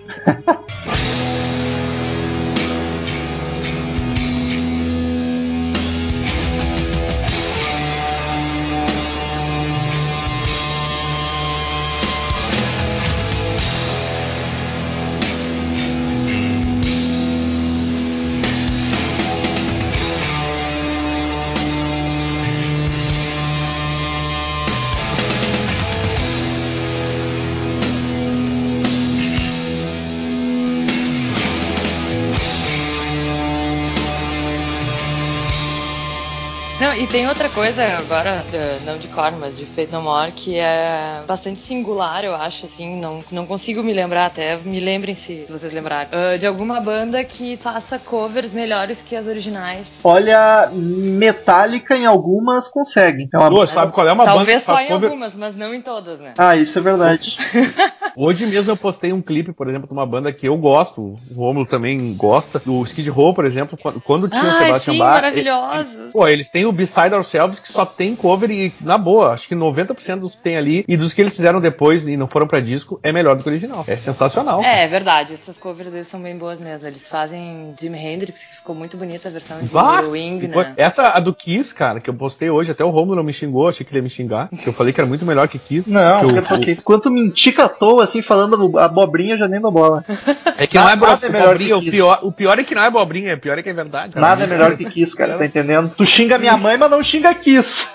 [36.93, 38.45] Não, e tem outra coisa agora,
[38.85, 43.01] não de Korn, mas de Fate No More, que é bastante singular, eu acho, assim,
[43.01, 47.23] não, não consigo me lembrar até, me lembrem se vocês lembrarem, eh, de alguma banda
[47.23, 50.01] que faça covers melhores que as originais.
[50.03, 53.27] Olha, Metallica em algumas consegue.
[53.33, 53.49] É uma...
[53.49, 55.09] Pô, sabe qual é uma Talvez banda que só em cover?
[55.09, 56.35] algumas, mas não em todas, né?
[56.37, 57.35] Ah, isso é verdade.
[58.15, 61.35] Hoje mesmo eu postei um clipe, por exemplo, de uma banda que eu gosto, o
[61.35, 64.99] Romulo também gosta, do Skid Row, por exemplo, quando, quando tinha o Ai, Sebastian sim,
[64.99, 65.13] Bach.
[65.15, 66.13] maravilhosos.
[66.13, 69.55] Pô, eles têm o Beside Ourselves que só tem cover e, na boa, acho que
[69.55, 72.59] 90% dos que tem ali e dos que eles fizeram depois e não foram pra
[72.59, 73.83] disco é melhor do que o original.
[73.87, 74.61] É sensacional.
[74.63, 76.87] É, é verdade, essas covers deles são bem boas mesmo.
[76.87, 79.63] Eles fazem Jimi Hendrix, que ficou muito bonita a versão de!
[79.65, 80.73] Little Wing, né?
[80.77, 83.69] Essa, a do Kiss, cara, que eu postei hoje, até o Romulo não me xingou,
[83.69, 84.49] achei que ele ia me xingar.
[84.49, 85.89] que eu falei que era muito melhor que Kiss.
[85.89, 89.59] Não, Que o- porque, porque quanto mentica à toa, assim, falando abobrinha, eu já nem
[89.61, 90.03] dou bola.
[90.55, 91.13] É que não é, é melhor
[91.47, 91.91] abobrinha, que o Kiss.
[91.91, 94.13] pior, o pior é que não é abobrinha, o pior é que é verdade.
[94.13, 94.27] cara.
[94.27, 95.91] Nada é melhor que Kiss, cara, tá entendendo?
[95.97, 97.87] Tu xinga minha mãe, mas não xinga Kiss.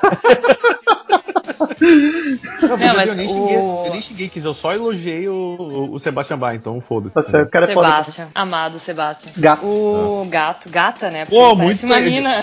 [2.62, 5.88] Não, Não, mas eu, nem o- xinguei, eu nem xinguei Kiss, eu só elogiei o,
[5.92, 7.14] o Sebastian Bach, então foda-se.
[7.14, 7.88] Tá certo, o cara é foda.
[7.88, 9.32] Sebastian, amado Sebastian.
[9.36, 9.64] Gato.
[9.66, 11.22] O gato, gata, né?
[11.22, 11.26] Ah.
[11.26, 12.40] Pô, muito uma mina.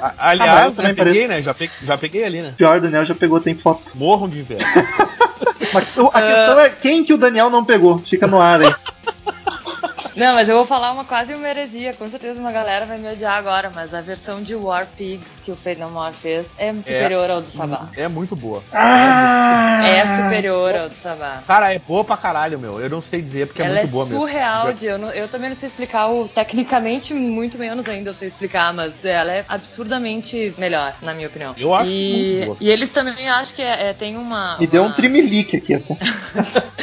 [0.00, 1.42] A- Ah, Aliás, eu também né, peguei, né?
[1.42, 2.54] Já peguei, já peguei ali, né?
[2.56, 3.82] Pior, o Daniel já pegou, tem foto.
[3.94, 4.64] Morram de inveja.
[5.72, 7.98] Mas a questão é quem que o Daniel não pegou.
[7.98, 8.74] Fica no ar aí.
[10.16, 11.92] Não, mas eu vou falar uma quase uma heresia.
[11.92, 15.52] Com certeza uma galera vai me odiar agora, mas a versão de War Pigs que
[15.52, 17.90] o Fate No More fez é superior ao do Sabá.
[17.96, 18.62] É muito boa.
[18.72, 19.86] Ah!
[19.86, 21.42] É superior ao do Sabá.
[21.46, 22.80] Cara, é boa pra caralho, meu.
[22.80, 24.20] Eu não sei dizer porque é Ela é muito boa mesmo.
[24.20, 28.14] surreal, de, eu, não- eu também não sei explicar, o, tecnicamente muito menos ainda eu
[28.14, 31.54] sei explicar, mas ela é absurdamente melhor, na minha opinião.
[31.58, 32.56] Eu acho e, muito boa.
[32.60, 34.56] E eles também acho que é, é- tem uma...
[34.58, 35.74] Me deu um uma- trimelique aqui.
[35.74, 35.94] até.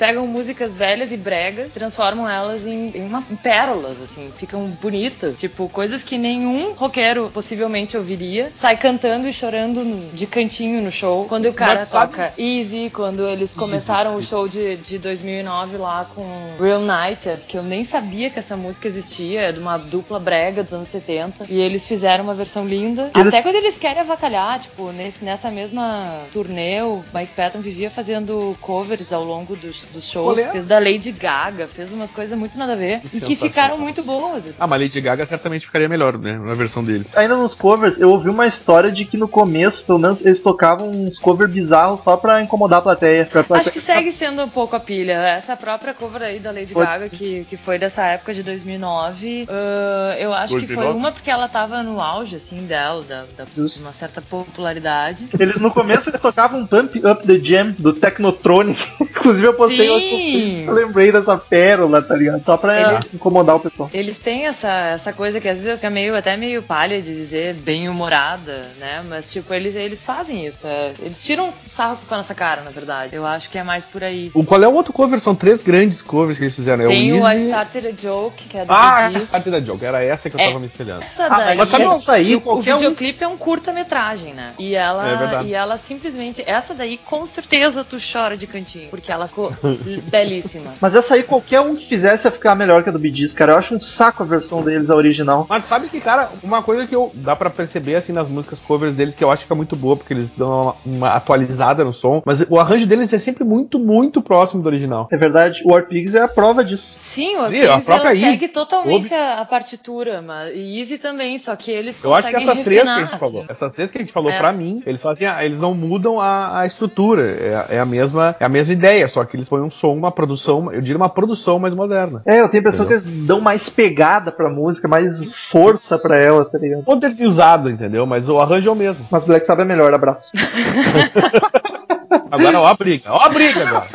[0.00, 5.34] pegam músicas velhas e bregas, transformam elas em, em uma- em pérolas, assim, ficam bonitas.
[5.36, 10.90] Tipo, coisas que nenhum roqueiro possivelmente ouviria, sai cantando e chorando no- de cantinho no
[10.90, 11.26] show.
[11.26, 16.06] Quando o cara Mas toca Easy, quando eles começaram o show de, de 2009 lá
[16.14, 16.24] com
[16.62, 20.62] Real United, que eu nem sabia que essa música existia, é de uma dupla brega
[20.62, 23.10] dos anos 70, e eles fizeram uma versão linda.
[23.14, 27.90] Eles- Até quando eles querem avacalhar, tipo, nesse- nessa mesma turnê, o Mike Patton vivia
[27.90, 30.50] fazendo covers ao longo dos, dos shows, Olha.
[30.50, 33.48] fez da Lady Gaga, fez umas coisas muito nada a ver, e que Sensacional.
[33.48, 34.46] ficaram muito boas.
[34.46, 34.56] assim.
[34.58, 36.38] Ah, mas Lady Gaga certamente ficaria melhor, né?
[36.38, 37.12] Na versão deles.
[37.16, 40.90] Ainda nos covers, eu ouvi uma história de que no começo, pelo menos, eles tocavam
[40.90, 43.24] uns covers bizarros só pra incomodar a plateia.
[43.26, 45.12] Pra, Acho que segue sendo um pouco a pilha.
[45.12, 49.46] Essa própria cover aí da Lady Foi- Gaga, que, que foi dessa época de 2009,
[49.48, 50.98] ah, eu acho que foi 2009?
[50.98, 55.28] uma porque ela tava no auge, assim, dela, da, da- de uma certa popularidade.
[55.38, 59.90] Eles no começo eles tocavam Pump Up the Jam do Technotronic Inclusive eu postei Sim.
[59.90, 62.42] outro eu lembrei dessa pérola, tá ligado?
[62.50, 63.88] Só pra Ele- incomodar o pessoal.
[63.94, 67.14] Eles têm essa, essa coisa que às vezes eu fico meio, até meio palha de
[67.14, 69.04] dizer bem humorada, né?
[69.08, 70.66] Mas, tipo, eles, eles fazem isso.
[70.66, 73.14] é, eles tiram sarro com a nossa cara, na verdade.
[73.14, 74.32] Eu acho que é mais por aí.
[74.34, 75.20] O, qual é o outro cover?
[75.20, 76.84] São três grandes covers que eles fizeram.
[76.84, 77.46] É Tem o o I Easy...
[77.46, 79.22] Started a Joke, que é do Ah, Bee Gees.
[79.24, 79.84] Started da Joke.
[79.84, 80.46] Era essa que eu É.
[80.48, 81.02] tava me espelhando.
[81.04, 81.56] Essa Ah, daí.
[81.56, 84.54] mas sabe isso aí, o, o qualquer um- videoclipe é um curta-metragem, né?
[84.58, 85.48] E É ela, verdade.
[85.48, 86.42] e ela simplesmente.
[86.44, 88.88] Essa daí, com certeza, tu chora de cantinho.
[88.88, 89.52] Porque ela ficou
[90.10, 90.74] belíssima.
[90.80, 93.52] Mas essa aí, qualquer um que fizesse ficar melhor que a do Gees, cara.
[93.52, 95.46] Eu acho um saco a versão deles, a original.
[95.48, 98.94] Mas sabe que, cara, uma coisa que eu dá pra perceber assim nas músicas covers
[98.94, 101.92] deles que eu acho que é muito boa, porque eles dão uma, uma atualizada no
[101.92, 105.08] som, mas o arranjo deles é sempre muito, muito próximo do original.
[105.12, 106.92] É verdade, o War Pigs é a prova disso.
[106.96, 108.24] Sim, o Sim, Pigs, a própria ela Easy.
[108.38, 112.36] segue totalmente a, a partitura, mas e Easy também, só que eles Eu acho que
[112.36, 113.52] essas três que a gente falou, assim.
[113.52, 114.38] essas três que a gente falou É.
[114.38, 118.34] pra mim, eles fazem, a- eles não mudam a, a estrutura, é, é a mesma,
[118.40, 121.08] é a mesma ideia, só que eles põem um som, uma produção, eu diria uma
[121.08, 122.22] produção mais moderna.
[122.30, 126.16] É, eu tenho a impressão que eles dão mais pegada pra música, mais força pra
[126.16, 126.84] ela, tá ligado?
[126.86, 128.06] Modernizado, entendeu?
[128.06, 129.04] Mas o arranjo é o mesmo.
[129.10, 130.30] Mas Black Sabbath é melhor, abraço.
[132.30, 133.88] Agora, ó a briga, ó a briga agora.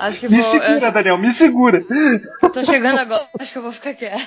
[0.00, 0.50] Acho que Me vou.
[0.52, 1.84] segura, acho- Daniel, me segura.
[2.52, 4.22] tô chegando agora, acho que eu vou ficar quieta.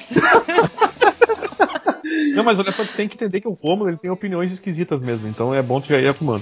[2.36, 5.02] Não, mas olha só, tu tem que entender que o Romulo ele tem opiniões esquisitas
[5.02, 6.42] mesmo, então é bom tu já ir acumulando.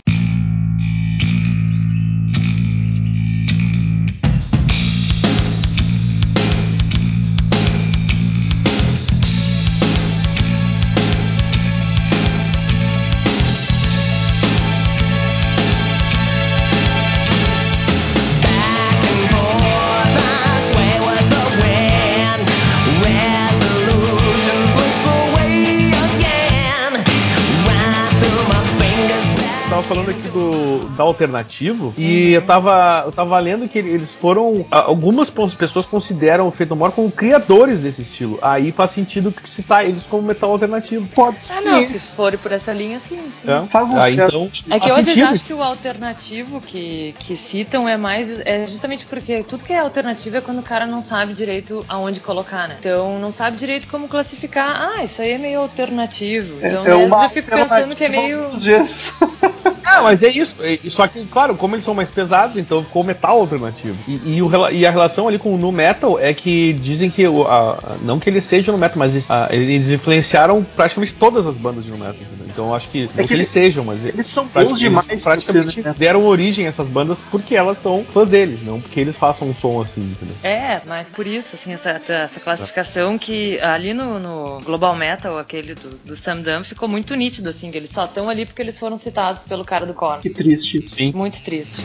[29.88, 35.30] Falando aqui do da alternativo e eu tava eu tava lendo que eles foram algumas
[35.30, 38.38] pessoas consideram o Feito Mor como criadores desse estilo.
[38.42, 41.08] Aí faz sentido citar eles como metal alternativo.
[41.16, 41.88] Pode Ah, não, ser.
[41.88, 43.50] se for por essa linha, sim, sim.
[43.50, 43.66] É?
[43.68, 44.74] Faz um certo então sentido.
[44.74, 48.68] É que eu às vezes acho que o alternativo que, que citam é mais é
[48.68, 52.68] justamente porque tudo que é alternativo é quando o cara não sabe direito aonde colocar,
[52.68, 52.76] né?
[52.80, 54.94] Então não sabe direito como classificar.
[54.98, 56.58] Ah, isso aí é meio alternativo.
[56.62, 58.42] Então é às vezes eu fico pensando que é meio.
[59.86, 60.56] Ah, mas é isso.
[60.62, 63.96] É- Só que, claro, como eles são mais pesados, então ficou metal alternativo.
[64.08, 67.26] E, e o e a relação ali com o nu metal é que dizem que,
[67.26, 71.86] a- não que eles sejam no metal, mas a- eles influenciaram praticamente todas as bandas
[71.86, 72.16] de nu metal.
[72.20, 72.47] entendeu?
[72.58, 75.08] Então acho que, não que que eles eles- sejam, mas Eles são bons demais.
[75.10, 75.96] eles pra praticamente ser, né?
[75.96, 79.54] deram origem a essas bandas porque elas são fãs deles, não porque eles façam um
[79.54, 80.36] som assim, entendeu?
[80.42, 85.76] É, mas por isso, assim, essa, essa classificação que ali no, no Global Metal, aquele
[85.76, 88.80] do, do Sam Dunn, ficou muito nítido, assim, que eles só estão ali porque eles
[88.80, 90.20] foram citados pelo cara do Korn.
[90.24, 90.96] Que triste isso.
[90.96, 91.12] Sim.
[91.14, 91.80] Muito triste.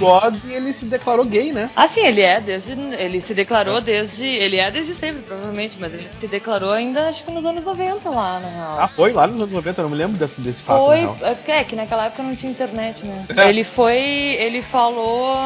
[0.00, 0.34] O Rod,
[0.68, 1.70] ele se declarou gay, né?
[1.74, 2.72] Assim, ele é desde.
[2.72, 4.26] Ele se declarou desde.
[4.26, 8.10] Ele é desde sempre, provavelmente, mas ele se declarou ainda, acho que nos anos 90
[8.10, 8.80] lá, na real.
[8.80, 10.84] Ah, foi lá nos anos 90, eu não me lembro desse, desse fato.
[10.84, 11.36] Foi, na real.
[11.48, 13.24] é que naquela época não tinha internet, né?
[13.36, 13.48] É.
[13.48, 15.36] Ele foi, ele falou,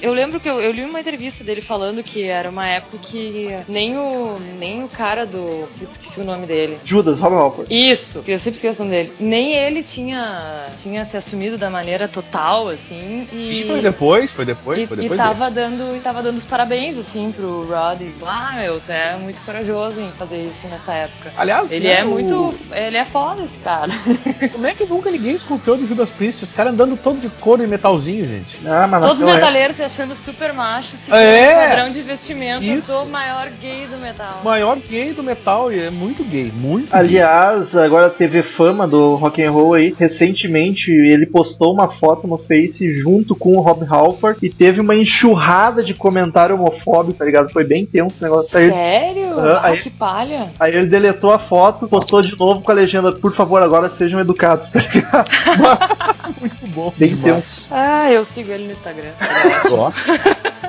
[0.00, 3.48] eu lembro que eu, eu li uma entrevista dele falando que era uma época que
[3.68, 6.78] nem o, nem o cara do, putz, esqueci o nome dele.
[6.84, 7.74] Judas, Robin Halford.
[7.74, 9.12] Isso, que eu sempre esqueço o nome dele.
[9.18, 13.62] Nem ele tinha, tinha se assumido da maneira total, assim, e...
[13.62, 15.18] Sim, foi depois, foi depois, E, foi e depois.
[15.18, 18.00] tava dando, e tava dando os parabéns, assim, pro Rod.
[18.02, 21.32] E, ah, meu, tu é muito corajoso em fazer isso nessa época.
[21.36, 22.54] Aliás, Ele né, é o- muito.
[22.72, 23.90] Ele é foda, esse cara.
[24.52, 26.44] Como é que nunca ninguém escutou do Judas Priest?
[26.44, 28.58] Os caras andando todo de couro e metalzinho, gente.
[28.66, 32.90] Ah, mas Todos os metaleiros se achando super machos, se É, padrão de vestimenta isso.
[32.92, 34.40] do maior gay do metal.
[34.44, 36.98] Maior gay do metal e é muito gay, muito gay.
[37.00, 39.94] Aliás, agora teve fama do rock and roll aí.
[39.98, 44.94] Recentemente ele postou uma foto no Face junto com o Rob Halford e teve uma
[44.94, 47.52] enxurrada de comentário homofóbico, tá ligado?
[47.52, 48.56] Foi bem tenso esse negócio.
[48.58, 49.38] Aí, Sério?
[49.38, 50.46] Ah, ah, aí- que palha.
[50.58, 54.20] aí ele deletou a foto, postou de novo com a legenda: Por favor, agora sejam
[54.20, 55.30] educados, tá ligado?
[56.40, 56.92] muito bom.
[56.96, 57.34] Bem demais.
[57.36, 57.66] tenso.
[57.70, 59.12] Ah, eu sigo ele no Instagram.
[59.20, 59.94] Ele é ótimo.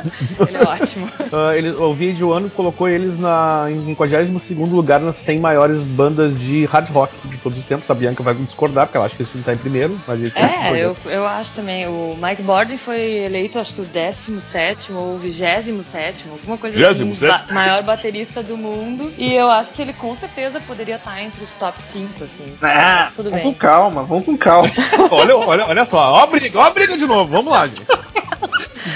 [0.48, 1.10] Ele é ótimo.
[1.34, 6.38] Ah, ele, o vídeo ano colocou eles na, em 52 lugar nas 100 maiores bandas
[6.40, 7.90] de hard rock de todos os tempos.
[7.90, 10.32] A Bianca vai discordar, porque ela acha que esse filme tá em primeiro, mas ele
[10.36, 11.88] É, eu, eu acho também.
[11.88, 16.92] O Mike Borden foi eleito, acho que o 17 ou o 27, alguma coisa 27º.
[17.14, 19.12] assim, ba maior baterista do mundo.
[19.18, 22.54] E eu acho que ele com certeza poderia estar entre os top 5, assim.
[22.62, 23.58] Ah, Mas tudo vamos com bem.
[23.60, 24.70] calma, vamos com calma.
[25.10, 27.82] olha, olha, olha só, ó a briga, ó a briga de novo, vamos lá, gente.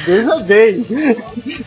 [0.06, 0.86] Veja bem.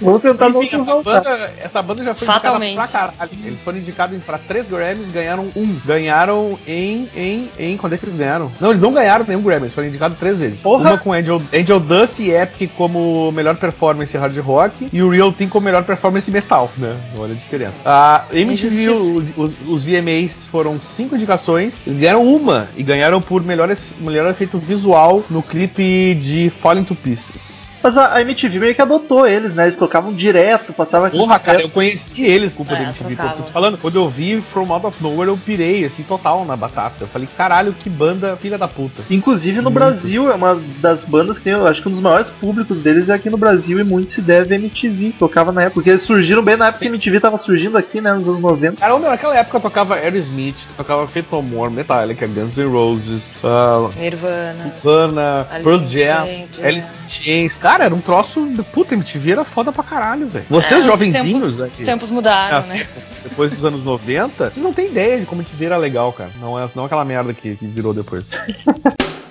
[0.00, 2.72] Vamos tentar não se Enfim, essa banda, essa banda já foi Fatalmente.
[2.78, 3.30] indicada pra caralho.
[3.44, 5.76] Eles foram indicados pra três Grammys, ganharam um.
[5.84, 7.76] Ganharam em, em, em.
[7.76, 8.50] Quando é que eles ganharam?
[8.60, 10.60] Não, eles não ganharam nenhum Grammy, eles foram indicados três vezes.
[10.60, 10.90] Porra!
[10.90, 15.32] Uma com Angel, Angel Dust e Epic como melhor performance hard rock e o Real
[15.32, 16.96] Thing como melhor performance metal, né?
[17.16, 17.72] Olha a diferença.
[17.84, 19.40] A MTV, Injustiça.
[19.40, 24.58] o- os, VMAs foram cinco indicações, eles ganharam uma e ganharam por melhor, melhor efeito
[24.58, 27.61] visual no clipe de Falling to Pieces.
[27.82, 29.64] Mas a, a MTV meio que adotou eles, né?
[29.64, 31.16] Eles tocavam direto, passava aqui.
[31.18, 33.14] Porra, cara, eu conheci eles com o poder É, MTV.
[33.16, 33.36] trocavam.
[33.38, 36.56] Tô te falando, quando eu vi From Out of Nowhere, eu pirei, assim, total na
[36.56, 36.96] batata.
[37.00, 39.02] Eu falei, caralho, que banda filha da puta.
[39.10, 39.74] Inclusive no Muito.
[39.74, 43.08] Brasil, é uma das bandas que tem, eu acho que um dos maiores públicos deles
[43.08, 45.14] é aqui no Brasil e muito se deve à MTV.
[45.18, 48.00] Tocava na época, porque eles surgiram bem na época que a MTV tava surgindo aqui,
[48.00, 48.12] né?
[48.12, 48.76] Nos anos 90.
[48.76, 53.40] Cara, meu, naquela época eu tocava Aerosmith, tocava Faith No More, Metallica, Guns N' Roses,
[53.42, 54.64] uh, Nirvana.
[54.64, 56.26] Nirvana, Pearl Jam.
[56.62, 57.56] Alice in Chains.
[57.56, 58.46] Cara, era um troço.
[58.72, 60.44] Puta, MTV era foda pra caralho, velho.
[60.48, 62.86] Vocês, É, os jovenzinhos, tempos, né, Os tempos mudaram, Ah, né?
[63.22, 66.30] depois dos anos 90, vocês não têm ideia de como MTV era legal, cara.
[66.40, 68.26] Não é não aquela merda que, que virou depois.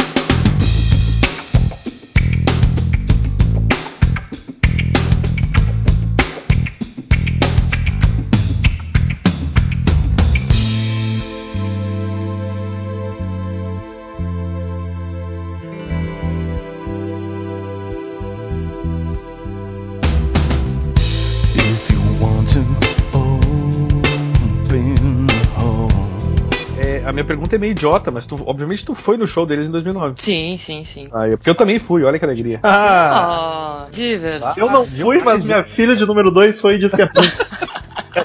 [27.52, 30.16] pergunta é meio idiota, mas tu, obviamente tu foi no show deles em 2009.
[30.18, 31.08] Sim, sim, sim.
[31.12, 32.60] Ah, é porque eu também fui, olha que alegria.
[32.64, 34.54] Ah, Oh, diversão.
[34.58, 37.12] Eu não fui, mas minha filha de número 2 foi e disse que é é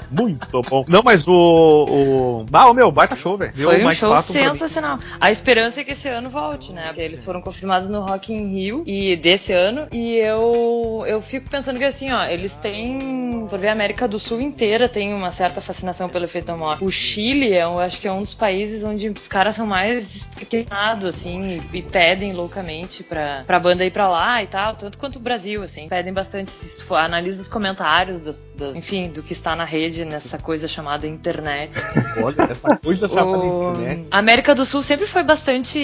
[0.09, 0.85] muito bom.
[0.87, 1.33] Não, mas o.
[1.33, 2.45] o...
[2.51, 3.51] Ah, o meu, baita show, velho.
[3.51, 4.99] Foi um show Patton sensacional.
[5.19, 6.83] A esperança é que esse ano volte, né?
[6.85, 9.87] Porque eles foram confirmados no Rock in Rio e desse ano.
[9.91, 14.19] E eu eu fico pensando que assim, ó, eles têm, por ver a América do
[14.19, 16.77] Sul inteira tem uma certa fascinação pelo efeito Mor.
[16.81, 21.05] O Chile, eu acho que é um dos países onde os caras são mais inclinados
[21.05, 25.17] assim e, e pedem loucamente pra, pra banda ir pra lá e tal, tanto quanto
[25.17, 26.51] o Brasil, assim, pedem bastante.
[26.51, 30.37] Se tu for, analisa os comentários, das, das- enfim, do que está na rede nessa
[30.37, 31.79] coisa chamada internet.
[32.23, 34.07] Olha, essa coisa chamada O- internet.
[34.11, 35.79] A América do Sul sempre foi bastante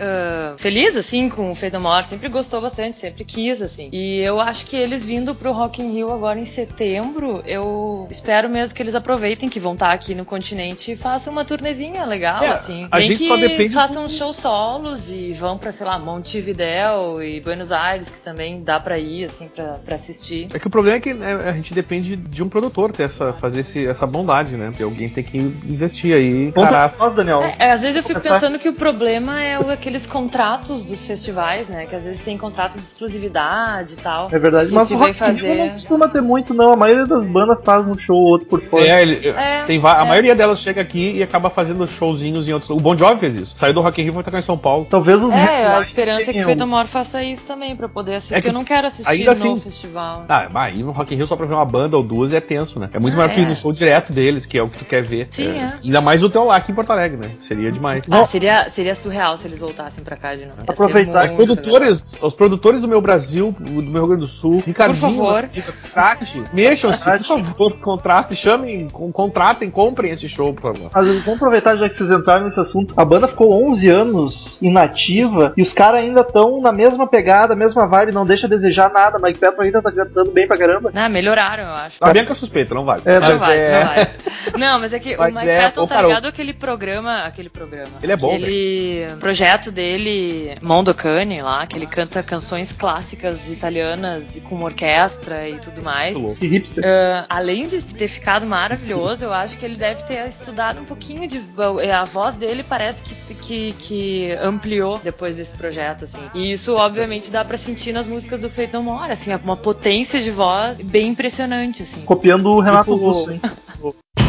[0.00, 3.88] ah, feliz, assim, com o More, sempre gostou bastante, sempre quis, assim.
[3.92, 8.48] E eu acho que eles vindo pro Rock in Rio agora em setembro, eu espero
[8.48, 12.42] mesmo que eles aproveitem que vão estar aqui no continente e façam uma turnezinha legal,
[12.42, 12.86] É, assim.
[12.90, 15.98] a Nem gente que só depende façam do- shows solos e vão pra, sei lá,
[15.98, 20.48] Montevidéu e Buenos Aires, que também dá pra ir, assim, pra, pra assistir.
[20.54, 23.32] É que o problema é que né, a gente depende de um produtor ter essa,
[23.34, 24.66] fazer esse- essa bondade, né?
[24.68, 27.42] Porque alguém tem que investir aí, nós, Daniel.
[27.58, 31.68] É, às vezes eu fico pensando que o problema é o- aqueles contratos dos festivais,
[31.68, 31.86] né?
[31.86, 34.28] Que às vezes tem contrato de exclusividade e tal.
[34.30, 35.54] É verdade, mas se o fazer.
[35.56, 36.72] não costuma ter muito, não.
[36.72, 38.86] A maioria das bandas faz um show ou outro por fora.
[38.86, 40.04] É, ele- É, tem a é.
[40.08, 42.70] maioria delas chega aqui e acaba fazendo showzinhos em outros.
[42.70, 43.56] O Bon Jovi fez isso.
[43.56, 44.86] Saiu do Rock in Rio e foi tocar em São Paulo.
[44.88, 47.88] Talvez os É, a esperança é que o tenham- Feito Mor faça isso também, pra
[47.88, 48.34] poder assistir.
[48.34, 50.24] É porque que eu não quero assistir ainda no assim- festival.
[50.28, 52.40] Ah, mas aí no Rock in Rio só pra ver uma banda ou duas é
[52.40, 52.88] tenso, né?
[52.92, 53.48] É muito Ah, melhor ir é.
[53.48, 55.28] no show direto deles, que é o que tu quer ver.
[55.30, 55.74] Sim, é.
[55.82, 57.30] Ainda mais o teu lá aqui em Porto Alegre, né?
[57.40, 58.04] Seria demais.
[58.10, 60.56] Ah, seria, seria surreal se eles voltassem pra cá de novo.
[60.66, 64.62] Ia Aproveitar Os produtores, os produtores do meu Brasil, do meu Rio Grande do Sul,
[64.66, 65.48] Ricardinho, favor.
[65.82, 70.90] Contrate, mexam-se, por favor, contratem, chamem, con- contratem, comprem esse show, por favor.
[70.94, 72.94] Mas vamos aproveitar já que vocês entraram nesse assunto.
[72.96, 77.86] A banda ficou 11 anos inativa e os caras ainda estão na mesma pegada, mesma
[77.86, 79.18] vibe, não deixa a desejar nada.
[79.18, 80.90] Mike Patton ainda tá cantando bem pra caramba.
[80.94, 81.96] Ah, melhoraram, eu acho.
[82.00, 83.16] A Bianca suspeita, não vale.
[83.16, 84.10] É, Não mas vai, é- não vai.
[84.58, 87.48] Não, mas é que Mas o Mike é, Patton ô, tá ligado aquele programa, aquele
[87.48, 87.90] programa.
[88.02, 94.40] Ele é bom, Aquele projeto dele, Mondocane lá, que ele canta canções clássicas italianas e
[94.40, 96.16] com orquestra e tudo mais.
[96.38, 96.84] Que hipster.
[96.84, 101.26] Ah, além de ter ficado maravilhoso, eu acho que ele deve ter estudado um pouquinho
[101.26, 101.38] de.
[101.38, 106.18] vo- A voz dele parece que, que, que ampliou depois desse projeto, assim.
[106.34, 110.20] E isso, obviamente, dá pra sentir nas músicas do Feito No More, assim, uma potência
[110.20, 112.02] de voz bem impressionante, assim.
[112.02, 113.94] Copiando o Renato Tipo,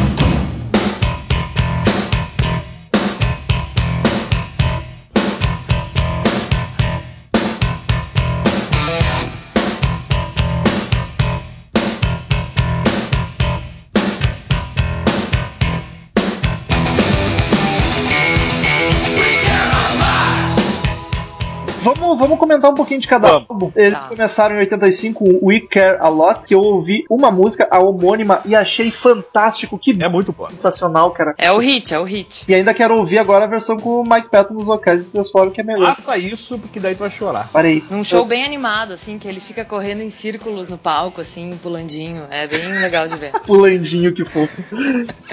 [22.18, 23.46] Vamos comentar um pouquinho de cada Vamos.
[23.48, 23.72] álbum.
[23.76, 24.08] Eles Tá.
[24.08, 28.40] começaram em 85, o We Care A Lot, que eu ouvi uma música, a homônima,
[28.44, 29.78] e achei fantástico.
[29.78, 30.50] Que É muito boa.
[30.50, 31.34] sensacional, cara.
[31.38, 32.44] É o hit, é o hit.
[32.48, 35.30] E ainda quero ouvir agora a versão com o Mike Patton nos vocais e seus
[35.30, 35.94] fora que é melhor.
[35.94, 37.48] Faça isso, porque daí tu vai chorar.
[37.52, 37.82] Parei.
[37.90, 42.24] Num show bem animado, assim, que ele fica correndo em círculos no palco, assim, pulandinho.
[42.30, 43.32] É bem legal de ver.
[43.46, 44.62] Pulandinho que fofo.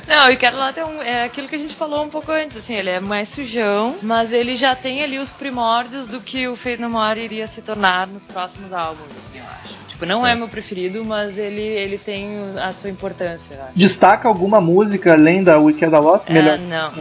[0.08, 2.56] Não, e Quero Lá é, um, é aquilo que a gente falou um pouco antes,
[2.58, 6.56] assim, ele é mais sujão, mas ele já tem ali os primórdios do que o
[6.56, 9.85] Fate No More iria se tornar nos próximos álbuns, assim, eu acho.
[9.96, 13.58] Tipo, não é, meu preferido, mas ele, ele tem a sua importância.
[13.74, 16.24] Destaca alguma música além da We Care A Lot?
[16.28, 16.58] É, Melhor.
[16.60, 16.92] não.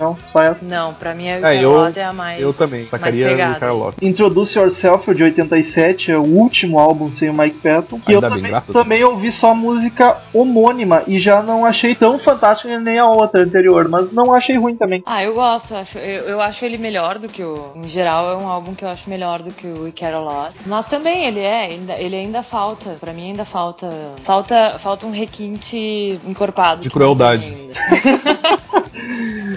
[0.00, 0.58] Não, só essa.
[0.62, 3.26] Não, pra mim a É, Quero eu- Lá é a mais Eu também, mais sacaria
[3.26, 3.54] o pegada.
[3.60, 3.96] Carlota.
[4.02, 8.00] Introduce Yourself, de 87, é o último álbum sem o Mike Patton.
[8.08, 11.94] E eu bem, também, a também ouvi só a música homônima e já não achei
[11.94, 15.02] tão fantástica nem a outra anterior, mas não achei ruim também.
[15.04, 17.72] Ah, eu gosto, eu acho, eu, eu acho ele melhor do que o.
[17.74, 20.20] Em geral, é um álbum que eu acho melhor do que o We Care a
[20.20, 20.54] Lot.
[20.66, 21.68] Mas também ele é,
[21.98, 22.96] ele ainda falta.
[23.00, 23.90] Pra mim ainda falta.
[24.22, 26.82] Falta, falta um requinte encorpado.
[26.82, 27.46] De crueldade.
[27.46, 28.58] ainda.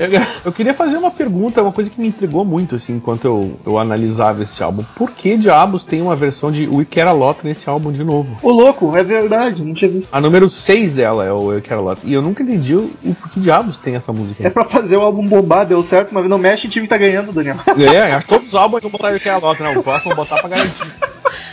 [0.01, 0.09] Eu,
[0.45, 3.77] eu queria fazer uma pergunta, uma coisa que me intrigou muito, assim, enquanto eu, eu
[3.77, 4.83] analisava esse álbum.
[4.95, 8.37] Por que diabos tem uma versão de We Care A Lot nesse álbum de novo?
[8.41, 10.11] Ô louco, é verdade, não tinha visto.
[10.11, 12.01] A número 6 dela é o We Care A Lot.
[12.03, 14.47] E eu nunca entendi o, o por que diabos tem essa música.
[14.47, 16.97] É pra fazer o álbum bombar, deu certo, mas não mexe em time que tá
[16.97, 17.57] ganhando, Daniel.
[17.77, 19.77] É, que todos os álbuns vão botar We Care A Lot, não.
[19.77, 20.95] O próximo vou botar pra garantir.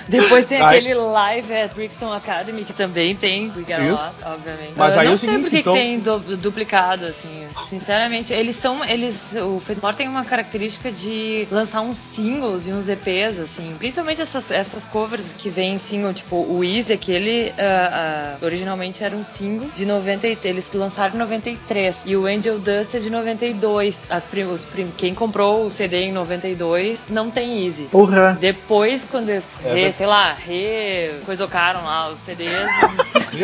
[0.08, 3.90] Depois tem aquele live at Brixton Academy, que também tem Isso.
[3.90, 4.72] Lot, obviamente.
[4.76, 7.46] Mas eu aí é não sei seguinte, por que então- que tem du- duplicado, assim.
[7.62, 8.84] Sinceramente, eles são.
[8.84, 13.74] Eles, o Fedmore tem uma característica de lançar uns singles e uns EPs, assim.
[13.78, 19.04] Principalmente essas, essas covers que vêm em single, tipo o Easy, aquele ah, ah, originalmente
[19.04, 20.26] era um single de 90.
[20.26, 22.02] e- Eles lançaram em 93.
[22.06, 24.06] E o Angel Dust é de 92.
[24.10, 27.84] As prim, os prim, quem comprou o CD em 92 não tem Easy.
[27.84, 28.36] Porra.
[28.40, 32.70] Depois, quando mas- sei lá, re coisocaram lá os CDs,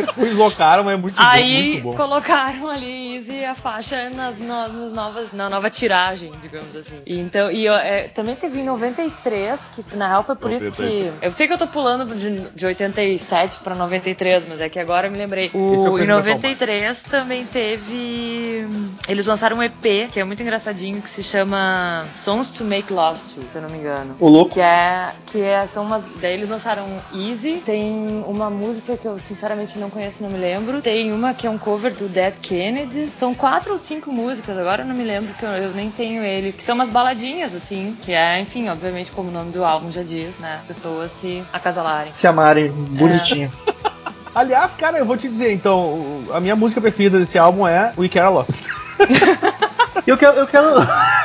[0.85, 1.95] mas é muito bom, aí muito bom.
[1.97, 6.95] colocaram ali Easy a faixa nas, no- nas novas, na nova tiragem, digamos assim.
[7.05, 10.83] E então, e é, também teve em 93, que na real foi por isso que.
[10.83, 11.13] 93.
[11.23, 15.09] Eu sei que eu tô pulando de, de 87 pra 93, mas é que agora
[15.09, 15.51] eu me lembrei.
[15.53, 18.65] É o O, em gente vai 93 também teve.
[19.09, 23.21] Eles lançaram um EP, que é muito engraçadinho, que se chama Songs to Make Love
[23.35, 24.17] To, se eu não me engano.
[24.21, 24.53] Ô louco.
[24.55, 25.13] Que é.
[25.27, 26.05] Que é, são umas.
[26.21, 27.63] Daí eles lançaram Easy.
[27.65, 30.83] Tem uma música que eu sinceramente não conheço, não me lembro.
[30.83, 33.09] Tem uma que é um cover do Dead Kennedy.
[33.09, 36.23] São quatro ou cinco músicas, agora eu não me lembro, que eu, eu nem tenho
[36.23, 36.53] ele.
[36.53, 37.97] Que são umas baladinhas, assim.
[38.03, 40.61] Que é, enfim, obviamente, como o nome do álbum já diz, né?
[40.67, 42.13] Pessoas se acasalarem.
[42.17, 43.51] Se amarem, bonitinho.
[44.35, 48.09] Aliás, cara, eu vou te dizer, então, a minha música preferida desse álbum é We
[48.09, 48.51] Care A Lot.
[50.07, 50.39] Eu quero.
[50.39, 50.67] Eu quero.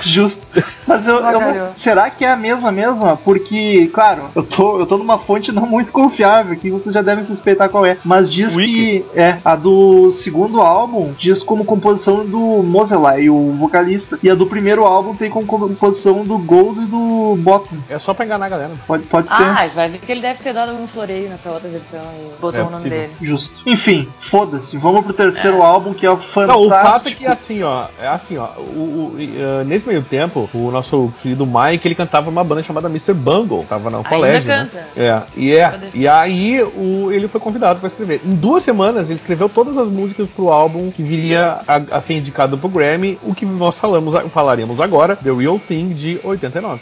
[0.01, 0.41] Justo.
[0.87, 1.67] Mas eu, eu Avacalhou.
[1.75, 3.17] Será que é a mesma mesma?
[3.17, 7.25] Porque, claro, eu tô, eu tô numa fonte não muito confiável, que vocês já devem
[7.25, 7.97] suspeitar qual é.
[8.03, 8.73] Mas diz Wiki.
[8.73, 14.17] que é a do segundo álbum, diz como composição do Moseley, o vocalista.
[14.23, 17.77] E a do primeiro álbum tem como composição do Gold e do Bottom.
[17.89, 18.71] É só pra enganar a galera.
[18.87, 19.33] Pode, pode ser.
[19.43, 22.59] Ah, vai ver que ele deve ter dado algum floreio nessa outra versão e botou
[22.59, 22.97] É o nome possível.
[22.99, 23.13] dele.
[23.21, 23.53] Justo.
[23.65, 24.77] Enfim, foda-se.
[24.77, 26.47] Vamos pro terceiro álbum, que é o fantástico.
[26.59, 30.01] Não, o fato é que assim, ó, é assim, ó, o, o- eh, nesse meio
[30.01, 33.13] tempo, o nosso querido Mike, ele cantava uma banda chamada Mr.
[33.13, 34.77] Bungle, tava no colégio, canta.
[34.77, 34.85] né?
[34.95, 38.21] É, e é, e aí o, ele foi convidado pra escrever.
[38.25, 42.13] Em duas semanas ele escreveu todas as músicas pro álbum que viria a, a ser
[42.15, 46.81] indicado pro Grammy, o que nós falamos, falaremos agora, The Real Thing de 89.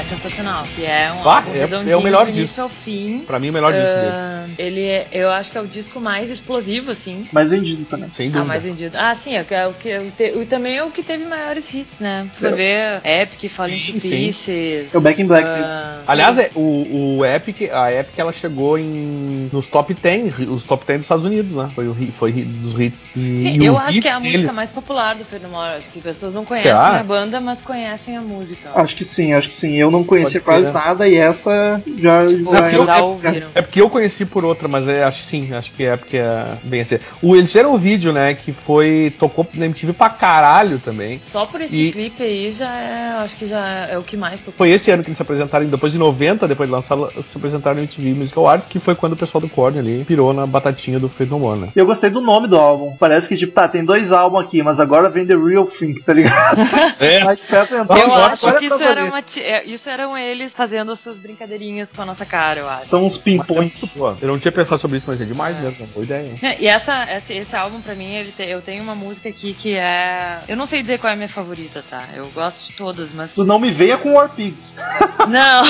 [0.00, 0.64] É sensacional.
[0.74, 2.38] Que é um Ah, é- é o melhor do disco.
[2.38, 3.20] início ao fim.
[3.26, 4.12] Pra mim, o melhor disco dele.
[4.14, 7.26] Ah, ele é, eu acho que é o disco mais explosivo, assim.
[7.32, 8.10] Mais vendido também.
[8.14, 8.44] Sem Ah, dúvida.
[8.44, 8.96] mais vendido.
[8.98, 11.72] Ah, sim, é o que, é o que o- também é o que teve maiores
[11.72, 12.26] hits, né?
[12.32, 14.00] Tu vai ver Epic, Falling to.
[14.00, 14.92] Pieces.
[14.92, 15.44] É o Back in Black.
[15.46, 20.64] ah, Aliás, é, o, o Epic, a Epic ela chegou em, nos top 10, os
[20.64, 21.70] top 10 dos Estados Unidos, né?
[21.74, 23.10] Foi, o, foi dos hits.
[23.16, 25.50] E, sim, e eu acho hit que é a deles- música mais popular do Fernando
[25.50, 28.70] Acho que pessoas não conhecem a banda, mas conhecem a música.
[28.74, 29.74] Acho que sim, acho que sim.
[29.74, 30.72] Eu, eu não conhecia quase ser.
[30.72, 33.48] nada e essa já, Tipo, já já era- ouviram.
[33.54, 36.16] É porque eu conheci por outra, mas é, acho que sim, acho que é porque
[36.16, 36.98] é bem assim.
[37.22, 39.12] O, eles fizeram um vídeo, né, que foi.
[39.18, 41.18] tocou na MTV pra caralho também.
[41.22, 44.40] Só por esse E- clipe aí já é, acho que já é o que mais
[44.40, 44.54] tocou.
[44.58, 47.76] Foi esse ano que eles se apresentaram, depois de 90, depois de lançar, se apresentaram
[47.76, 50.98] no MTV Music Awards, que foi quando o pessoal do Korn ali pirou na batatinha
[50.98, 51.68] do Fate No More, né?
[51.74, 52.96] Eu gostei do nome do álbum.
[52.98, 56.12] Parece que, tipo, tá, tem dois álbuns aqui, mas agora vem The Real Thing, tá
[56.12, 56.58] ligado?
[57.00, 57.20] É.
[57.22, 61.00] Eu agora, acho agora que é isso, era uma, é, isso eram eles fazendo as
[61.00, 62.88] suas brincadeirinhas com a nossa cara, eu acho.
[62.88, 63.96] São uns pinpoints.
[63.96, 66.34] Eu não tinha pensado sobre isso, mas é demais mesmo, boa ideia.
[66.42, 69.54] É, E essa, esse, esse álbum, pra mim, ele te- eu tenho uma música aqui
[69.54, 70.40] que é.
[70.46, 72.08] Eu não sei dizer qual é a minha favorita, tá?
[72.14, 73.32] Eu gosto de todas, mas.
[73.34, 74.74] Tu não me venha com War Pigs.
[75.28, 75.62] Não!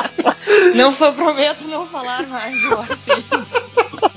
[0.74, 3.66] não foi, prometo não falar mais de War Pigs.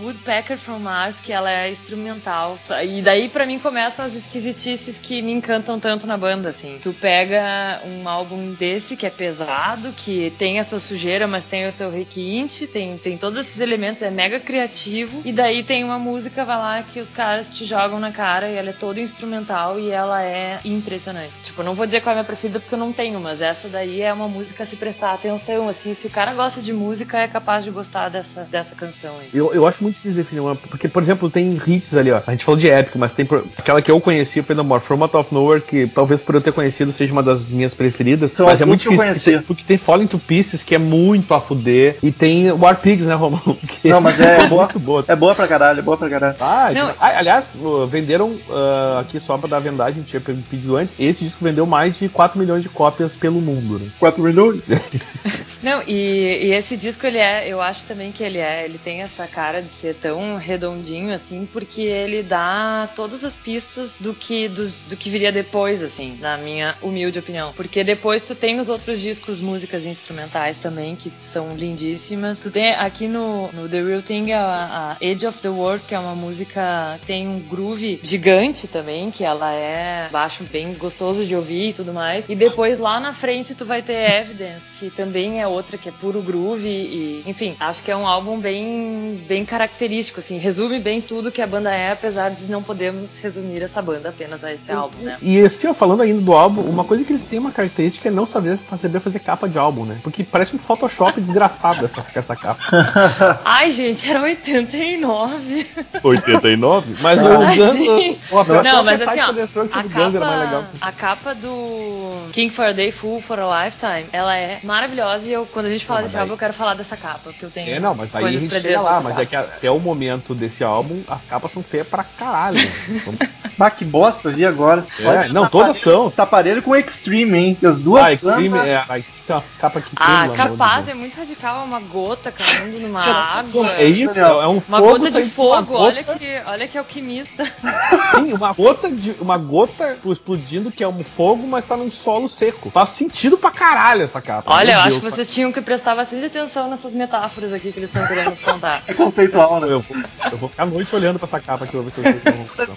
[0.01, 2.57] Woodpecker from Mars, que ela é instrumental.
[2.85, 6.79] E daí pra mim começam as esquisitices que me encantam tanto na banda, assim.
[6.81, 11.67] Tu pega um álbum desse que é pesado, que tem a sua sujeira, mas tem
[11.67, 15.21] o seu requinte, tem, tem todos esses elementos, é mega criativo.
[15.25, 18.55] E daí tem uma música, vai lá, que os caras te jogam na cara e
[18.55, 21.33] ela é toda instrumental e ela é impressionante.
[21.43, 23.41] Tipo, eu não vou dizer qual é a minha preferida porque eu não tenho, mas
[23.41, 25.93] essa daí é uma música a se prestar atenção, assim.
[25.93, 29.29] Se o cara gosta de música, é capaz de gostar dessa, dessa canção aí.
[29.33, 30.55] Eu, eu acho muito difícil definir uma.
[30.55, 32.21] Porque, por exemplo, tem hits ali, ó.
[32.25, 35.01] A gente falou de épico, mas tem aquela que eu conheci, Fate No More, From
[35.01, 38.31] Out of Nowhere, que talvez por eu ter conhecido seja uma das minhas preferidas.
[38.31, 38.98] São mas as é muito difícil.
[38.99, 39.19] Conhecia.
[39.19, 41.97] Porque tem, porque tem Falling to Pieces, que é muito a fuder.
[42.03, 43.57] E tem War Pigs, né, Romão?
[43.81, 44.65] Que Não, mas é boa.
[44.65, 45.05] muito boa.
[45.07, 46.35] É boa pra caralho, é boa pra caralho.
[46.39, 46.89] Ah, Não.
[46.99, 47.55] ah, aliás,
[47.89, 50.95] venderam uh, aqui só pra dar vendagem, tinha pedido antes.
[50.99, 53.89] Esse disco vendeu mais de 4 milhões de cópias pelo mundo, né?
[53.99, 54.61] 4 milhões.
[55.61, 59.01] Não, e, e esse disco, ele é, eu acho também que ele é, ele tem
[59.01, 64.47] essa cara de ser tão redondinho, assim, porque ele dá todas as pistas do que,
[64.47, 67.51] dos- do, que viria depois, assim, na minha humilde opinião.
[67.55, 72.39] Porque depois tu tem os outros discos, músicas instrumentais também, que são lindíssimas.
[72.39, 75.93] Tu tem aqui no, no The Real Thing a, a Age of the World, que
[75.93, 81.35] é uma música, tem um groove gigante também, que ela é baixo bem gostoso de
[81.35, 82.25] ouvir e tudo mais.
[82.29, 85.91] E depois lá na frente tu vai ter Evidence, que também é outra que é
[85.91, 91.01] puro groove e, enfim, acho que é um álbum bem bem característico assim, resume bem
[91.01, 94.71] tudo que a banda é, apesar de não podemos resumir essa banda apenas a esse
[94.71, 95.17] álbum, né?
[95.21, 98.11] E assim, ó, falando ainda do álbum, uma coisa que eles têm uma característica é
[98.11, 99.97] não saber, saber fazer capa de álbum, né?
[100.03, 102.61] Porque parece um Photoshop desgraçado essa, essa capa.
[103.45, 105.67] Ai, gente, era 89.
[106.03, 106.95] 89?
[107.01, 107.71] Mas o Guns.
[107.73, 108.17] sim.
[108.31, 112.53] o- a própria Não, mas Appetite assim, ó, a Guns capa, a capa do King
[112.53, 115.85] for a Day, Fool for a Lifetime, ela é maravilhosa e eu, quando a gente
[115.85, 117.95] falar mas desse aí- álbum, eu quero falar dessa capa, porque eu tenho É, não,
[117.95, 119.21] mas aí a gente chega lá, mas capa.
[119.21, 122.57] é que até o momento desse álbum, as capas são feias pra caralho.
[122.57, 123.01] né?
[123.05, 123.19] Vamos-
[123.59, 124.85] Ah, que bosta, vi agora.
[124.99, 126.09] É, não, todas são.
[126.09, 127.57] Tá aparelho com Extreme, hein?
[127.59, 128.01] Que as duas.
[128.03, 131.79] Ah, Extreme, bandas- é, tem umas capas que Ah, capaz, é muito radical, é uma
[131.79, 133.71] gota caindo numa água.
[133.73, 136.77] É isso, é um Uma fogo gota de uma fogo, gota- olha que, olha que
[136.77, 137.45] alquimista.
[138.15, 142.27] Sim, uma gota de uma gota explodindo que é um fogo, mas tá num solo
[142.27, 142.69] seco.
[142.69, 144.51] Faz sentido pra caralho essa capa.
[144.51, 147.71] Olha, Meu eu acho Deus, que vocês tinham que prestar bastante atenção nessas metáforas aqui
[147.71, 148.83] que eles estão querendo nos contar.
[148.87, 149.67] É conceitual, né?
[149.71, 149.97] Eu vou,
[150.31, 152.27] eu vou ficar a noite olhando pra essa capa aqui, eu vou ver se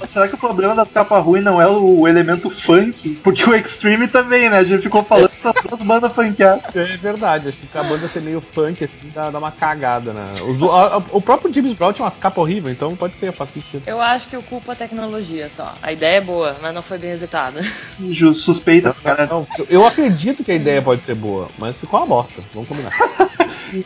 [0.01, 0.09] eu.
[0.09, 3.11] Será que o problema das capas ruins não é o elemento funk?
[3.23, 4.59] Porque o Extreme também, né?
[4.59, 6.63] A gente ficou falando dessas duas bandas funkeadas.
[6.75, 10.23] É verdade, acho que a banda ser meio funk assim dá, dá uma cagada, né?
[10.71, 13.83] A- a- o próprio James Brown tinha umas capas horríveis, então pode ser, faz sentido.
[13.87, 15.75] Eu acho que eu culpo a tecnologia só.
[15.83, 17.61] A ideia é boa, mas não foi bem executada.
[18.35, 19.27] Suspeita, cara.
[19.27, 22.69] Não, eu, eu acredito que a ideia pode ser boa, mas ficou uma bosta, vamos
[22.69, 22.93] combinar.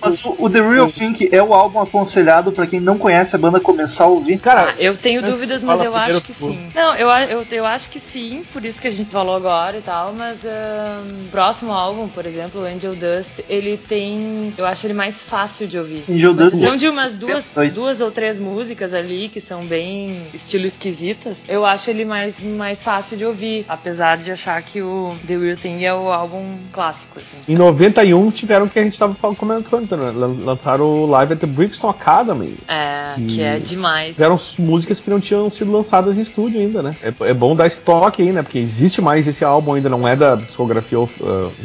[0.03, 3.39] Mas o o The Real Think é o álbum aconselhado pra quem não conhece a
[3.39, 4.39] banda começar a ouvir.
[4.39, 6.71] Cara, Ah, eu tenho dúvidas, mas fala eu acho que sim.
[6.75, 9.83] Não, eu, eu, eu acho que sim, por isso que a gente falou agora e
[9.83, 14.53] tal, mas o próximo álbum, por exemplo, o Angel Dust, ele tem.
[14.57, 16.05] Eu acho ele mais fácil de ouvir.
[16.09, 17.75] Angel Dust- exceção de umas duas, Perfeito.
[17.75, 22.83] duas ou três músicas ali que são bem estilo esquisitas, eu acho ele mais, mais
[22.83, 27.19] fácil de ouvir, apesar de achar que o The Real Thing é o álbum clássico,
[27.19, 27.37] assim.
[27.49, 30.11] Em 91 tiveram o que a gente tava falando, comentando, né?
[30.15, 32.57] Lan- Lançaram o Live at the Brixton Academy.
[32.69, 34.17] É, que E- é demais.
[34.17, 36.95] Fizeram s- músicas que não tinham sido lançadas em estúdio ainda, né?
[37.03, 38.43] É, é bom dar estoque aí, né?
[38.43, 41.09] Porque existe mais esse álbum ainda, não é da discografia uh,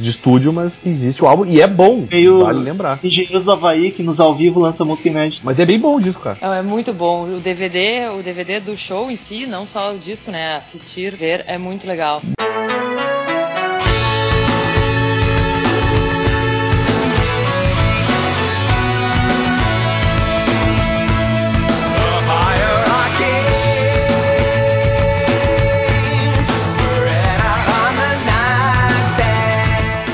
[0.02, 2.08] de estúdio, mas existe o álbum e é bom.
[2.12, 3.00] Meio- Vale lembrar.
[3.04, 5.42] Engenheiros do Havaí, que nos ao vivo lança música inédita.
[5.46, 6.38] Mas é bem bom o disco, cara.
[6.42, 7.24] É é muito bom.
[7.36, 10.56] O DVD, o DVD do show em si, não só o disco, né?
[10.56, 12.22] Assistir, ver, é muito legal.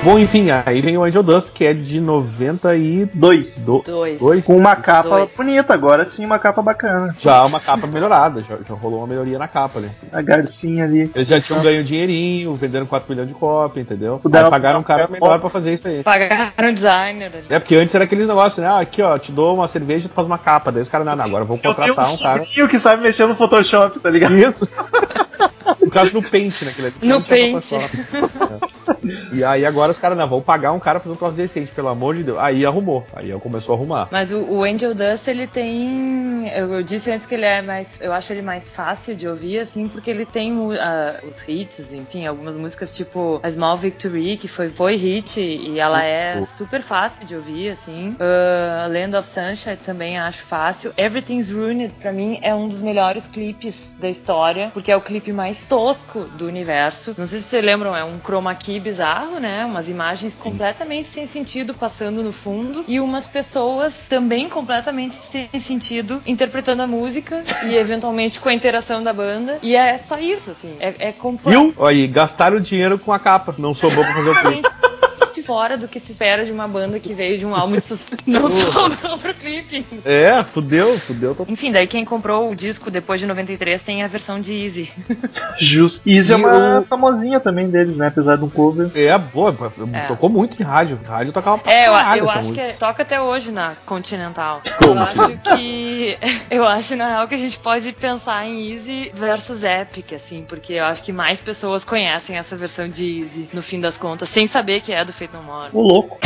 [0.07, 3.09] Bom, enfim, aí vem o Angel Dust, que é de 92.
[3.13, 3.57] Dois.
[3.83, 4.21] Dois.
[4.21, 4.45] Dois?
[4.45, 5.35] Com uma capa Dois.
[5.35, 7.13] bonita, agora sim uma capa bacana.
[7.17, 9.91] Já uma capa melhorada, já, já rolou uma melhoria na capa ali.
[10.13, 11.11] A garcinha ali.
[11.13, 14.21] Eles já tinham ganho dinheirinho, venderam 4 milhões de cópia, entendeu?
[14.23, 16.03] Aí pagaram um cara pagar melhor pra fazer isso aí.
[16.03, 17.45] Pagaram o designer ali.
[17.49, 18.69] É porque antes era aqueles negócios, né?
[18.69, 20.71] Ah, aqui ó, te dou uma cerveja e tu faz uma capa.
[20.71, 22.43] Daí os caras, não, não, agora tenho contratar um um cara.
[22.45, 24.37] que sabe mexer no Photoshop, tá ligado?
[24.37, 24.65] Isso.
[25.81, 26.69] No caso do Paint, né?
[26.71, 26.95] aquele ali.
[27.01, 27.71] No Paint.
[29.31, 31.71] E aí agora os caras, não, vão pagar um cara pra fazer um troço decente,
[31.71, 32.37] pelo amor de Deus.
[32.39, 33.05] Aí arrumou.
[33.13, 34.07] Aí começou a arrumar.
[34.11, 36.47] Mas o, o Angel Dust, ele tem.
[36.49, 37.97] Eu, eu disse antes que ele é mais.
[38.01, 42.25] Eu acho ele mais fácil de ouvir, assim, porque ele tem a- os hits, enfim,
[42.25, 47.25] algumas músicas tipo A Small Victory, que foi, foi hit e ela é super fácil
[47.25, 48.15] de ouvir, assim.
[48.19, 50.93] Uh, Land of Sunshine também acho fácil.
[50.97, 55.31] Everything's Ruined, pra mim, é um dos melhores clipes da história, porque é o clipe
[55.31, 57.13] mais tosco do universo.
[57.17, 59.65] Não sei se vocês lembram, é um chroma key bizarro, né?
[59.65, 66.21] Umas imagens completamente sem sentido passando no fundo e umas pessoas também completamente sem sentido
[66.25, 69.57] interpretando a música e eventualmente com a interação da banda.
[69.61, 70.75] E é só isso, assim.
[70.79, 71.85] É, é completamente Viu?
[71.85, 73.55] Aí, gastaram dinheiro com a capa.
[73.57, 74.69] Não sobrou pra fazer o clipe.
[75.47, 78.17] fora do que se espera de uma banda que veio de um álbum de sucesso.
[78.27, 79.85] Não sobrou pro clipe.
[80.03, 81.33] É, fudeu, fudeu.
[81.33, 81.45] Tô...
[81.47, 84.91] Enfim, daí quem comprou o disco depois de 93 tem a versão de Easy.
[85.59, 86.01] Justo.
[86.07, 88.07] Easy é E uma o- famosinha também deles, né?
[88.07, 88.89] Apesar de um cover.
[88.95, 89.55] É, boa,
[89.93, 90.01] É.
[90.01, 90.99] tocou muito em rádio.
[91.07, 91.93] Rádio tocava pra É, eu,
[92.23, 92.67] eu acho música.
[92.73, 94.61] que toca até hoje na Continental.
[94.83, 94.99] Como?
[94.99, 96.17] Eu acho que.
[96.49, 100.73] Eu acho, na real, que a gente pode pensar em Easy versus Epic, assim, porque
[100.73, 104.47] eu acho que mais pessoas conhecem essa versão de Easy, no fim das contas, sem
[104.47, 105.69] saber que é do Feito No More.
[105.73, 106.17] O louco.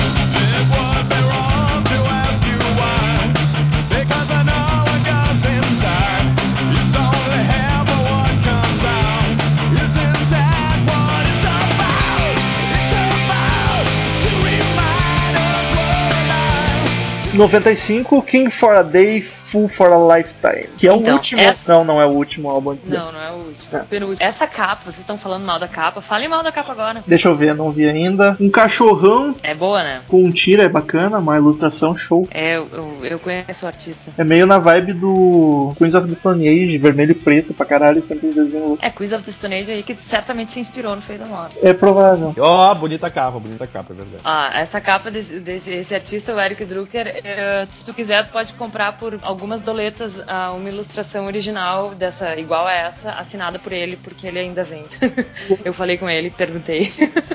[17.34, 20.68] 95, King for a Day, Full for a Lifetime.
[20.78, 21.42] Que é o Então, último.
[21.42, 23.02] essa- Não, não é o último álbum antes dele.
[23.04, 23.80] Não, não é o último.
[23.82, 24.18] o penúltimo.
[24.28, 27.04] Essa capa, vocês estão falando mal da capa, falem mal da capa agora.
[27.06, 28.36] Deixa eu ver, não vi ainda.
[28.40, 30.02] Um cachorrão É boa, né?
[30.08, 32.28] com um tiro é bacana, uma ilustração show.
[32.32, 32.68] É, eu,
[33.04, 34.12] eu, conheço o artista.
[34.18, 38.06] É meio na vibe do Queens of the Stone Age, vermelho e preto pra caralho,
[38.06, 38.78] sempre desenho.
[38.82, 41.50] É Quiz of the Stone Age aí que certamente se inspirou no Feito No More.
[41.62, 42.34] É provável.
[42.40, 44.22] Ó, bonita capa, bonita capa, é verdade.
[44.24, 48.32] Ah, essa capa desse, desse esse artista, o Eric Drucker, eh, se tu quiser, tu
[48.32, 53.74] pode comprar por algumas doletas ah, uma ilustração original dessa, igual a essa, assinada por
[53.74, 54.98] ele, porque ele ainda vende.
[55.66, 56.86] Eu falei com ele, perguntei.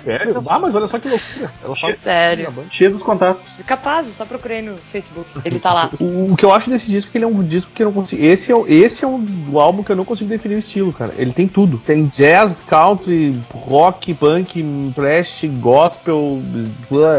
[0.04, 0.36] Sério?
[0.48, 1.50] Ah, mas olha só que loucura.
[1.64, 2.54] Ela fala Sério.
[2.70, 3.42] Cheio dos contatos.
[3.66, 5.28] Capaz, só procurei no Facebook.
[5.44, 5.90] Ele tá lá.
[6.00, 7.92] O, que eu acho desse disco é que ele é um disco que eu não
[7.92, 8.22] consigo.
[8.24, 11.12] Esse é, o- esse é um álbum que eu não consigo definir o estilo, cara.
[11.18, 11.78] Ele tem tudo.
[11.78, 16.40] Tem jazz, country, rock, punk, thrash, gospel,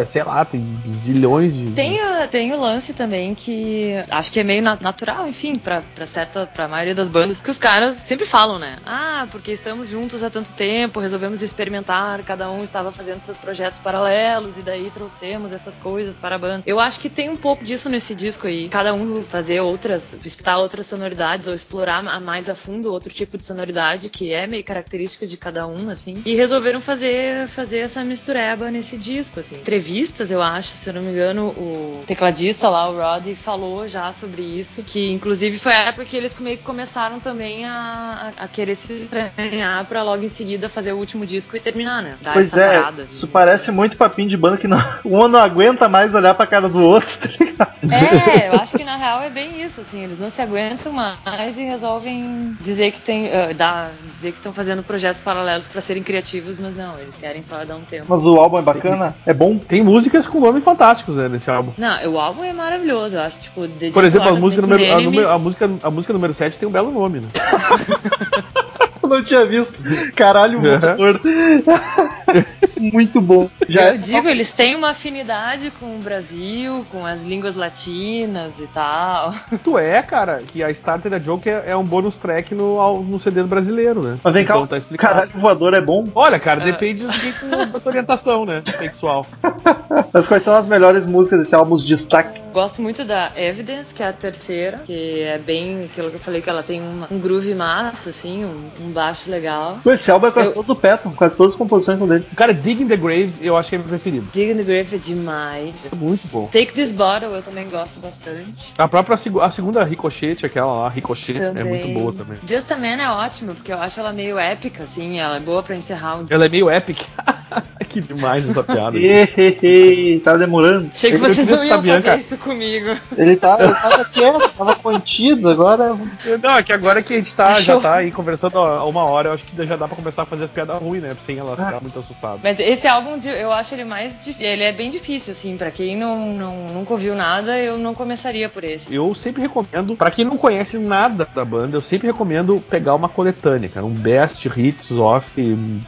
[0.05, 1.71] sei lá, tem zilhões de.
[1.71, 5.82] Tem, a- tem o lance também que acho que é meio na- natural, enfim, pra,
[5.95, 8.78] pra certa, pra maioria das bandas, que os caras sempre falam, né?
[8.86, 13.80] Ah, porque estamos juntos há tanto tempo, resolvemos experimentar, cada um estava fazendo seus projetos
[13.80, 16.63] paralelos e daí trouxemos essas coisas para a banda.
[16.65, 18.69] Eu acho que tem um pouco disso nesse disco aí.
[18.69, 23.43] Cada um fazer outras, escutar outras sonoridades ou explorar mais a fundo outro tipo de
[23.43, 26.21] sonoridade que é meio característica de cada um, assim.
[26.25, 29.55] E resolveram fazer, fazer essa mistureba nesse disco, assim.
[29.55, 34.11] Entrevistas, eu acho, se eu não me engano, o tecladista lá, o Roddy, falou já
[34.11, 38.47] sobre isso, que inclusive foi a época que eles meio que começaram também a, a,
[38.47, 42.15] querer se estranhar pra logo em seguida fazer o último disco e terminar, né?
[42.22, 45.39] Dar Pois essa é, parada isso parece muito papinho de banda que não, um não
[45.39, 47.78] aguenta mais olhar pra cara do outro, tá ligado?
[47.93, 51.57] É, eu acho que na real é bem isso, assim, eles não se aguentam mais
[51.57, 56.03] e resolvem dizer que tem, ah, dar, dizer que estão fazendo projetos paralelos pra serem
[56.03, 58.05] criativos, mas não, eles querem só dar um tempo.
[58.09, 59.57] Mas o álbum é bacana, é bom.
[59.57, 61.72] Tem músicas com nomes fantásticos né, nesse álbum.
[61.78, 65.01] Não, o álbum é maravilhoso, eu acho, tipo, Por exemplo, a Declared música, número, a,
[65.01, 67.27] número- a música, a música número 7 tem um belo nome, né?
[69.13, 69.73] Eu não tinha visto.
[70.15, 70.71] Caralho, Uhum.
[70.71, 71.21] motor.
[72.79, 73.49] muito bom.
[73.67, 78.67] Já Eu digo, eles têm uma afinidade com o Brasil, com as línguas latinas e
[78.67, 79.33] tal.
[79.63, 83.19] Tu é, cara, que a Starter da Joke é, é um bônus track no, no
[83.19, 84.17] CD brasileiro, né?
[84.23, 85.13] Mas vem cá, então tá explicado.
[85.15, 86.07] caralho, voador é bom.
[86.13, 88.61] Olha, cara, depende de quem com a tua orientação, né?
[88.77, 89.25] Sexual.
[90.13, 92.45] Mas quais são as melhores músicas desse álbum, os destaques?
[92.53, 96.41] Gosto muito da Evidence, que é a terceira, que é bem aquilo que eu falei,
[96.41, 99.77] que ela tem um, um groove massa, assim, um, um baixo legal.
[99.85, 102.25] Esse álbum é quase Eu- todo do Patton, quase todas as composições são dele.
[102.35, 104.27] Cara, Dig in the Grave eu acho que é meu preferido.
[104.33, 105.87] Dig in the Grave é demais.
[105.91, 106.47] É muito bom.
[106.47, 108.73] Take This Bottle eu também gosto bastante.
[108.77, 112.37] A própria a segunda Ricochete, aquela lá, Ricochet, é muito boa também.
[112.47, 115.61] Just a Man é ótimo, porque eu acho ela meio épica, assim, ela é boa
[115.61, 117.01] pra encerrar um Ela é meio epic.
[117.87, 118.97] que demais essa piada.
[118.97, 120.89] Hehehe, tá demorando.
[120.93, 122.95] Achei que vocês não iam fazer isso comigo.
[123.17, 125.95] Ele, tá, ele tava quieto, tava contido, agora.
[126.41, 129.29] Não, é que agora que a gente tá, já tá aí conversando há uma hora,
[129.29, 131.15] eu acho que já dá pra começar a fazer as piadas ruins, né?
[131.25, 132.39] Sem ela ficar muito assustada.
[132.43, 134.19] Mas esse álbum, eu acho ele mais.
[134.19, 135.57] dif- Ele é bem difícil, assim.
[135.57, 138.93] Pra quem não, não, nunca ouviu nada, eu não começaria por esse.
[138.93, 143.09] Eu sempre recomendo, pra quem não conhece nada da banda, eu sempre recomendo pegar uma
[143.09, 145.25] coletânea, cara, um best hits of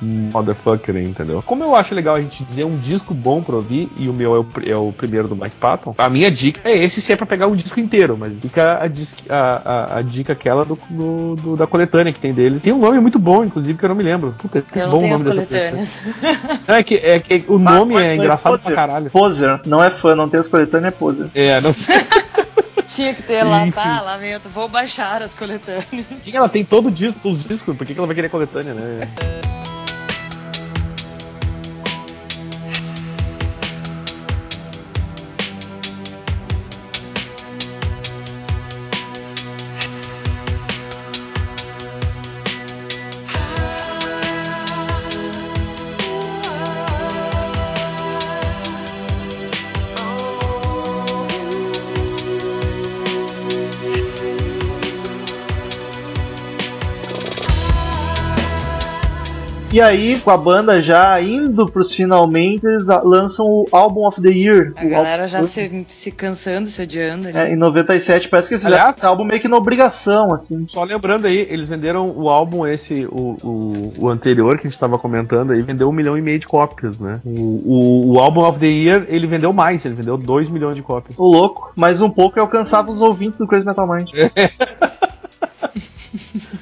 [0.02, 1.42] motherfucker, entendeu?
[1.46, 4.36] Como eu acho legal a gente dizer um disco bom pra ouvir, e o meu
[4.36, 7.16] é o, é o primeiro do Mike Patton, a minha dica é esse se é
[7.16, 8.86] pra pegar um disco inteiro, mas fica a,
[9.36, 12.62] a- a- a dica aquela do, do- do- da coletânea que tem deles.
[12.64, 14.36] Tem um nome muito bom, inclusive, que eu não me lembro.
[14.38, 16.00] Puta, Eu bom não o tenho as coletâneas.
[16.22, 16.60] coletânea.
[16.68, 19.10] É que, é que o nome é engraçado pra caralho.
[19.10, 21.28] Poser, não é fã, não tem as coletâneas, é poser.
[21.36, 21.74] É, não.
[22.88, 23.72] Tinha que ter lá, Enfim.
[23.80, 24.02] tá?
[24.02, 25.86] Lamento, vou baixar as coletâneas.
[26.22, 28.74] Sim, ela tem todo o disco, todos os discos, por que ela vai querer coletânea,
[28.74, 29.08] né?
[59.80, 64.28] E aí, com a banda já indo pros finalmente, eles lançam o Album of the
[64.28, 64.74] Year.
[64.76, 67.30] A galera já se, se cansando, se odiando.
[67.30, 67.38] ali.
[67.38, 70.66] É, em 97, parece que eles fizeram Aliás- esse álbum meio que na obrigação, assim.
[70.68, 74.78] Só lembrando aí, eles venderam o álbum esse, o, o, o anterior que a gente
[74.78, 77.22] tava comentando aí, vendeu um milhão e meio de cópias, né?
[77.24, 80.82] O, o, o álbum of the Year, ele vendeu mais, ele vendeu dois milhões de
[80.82, 81.18] cópias.
[81.18, 84.10] O louco, mas um pouco e alcançava os ouvintes do Crazy Metal Mind.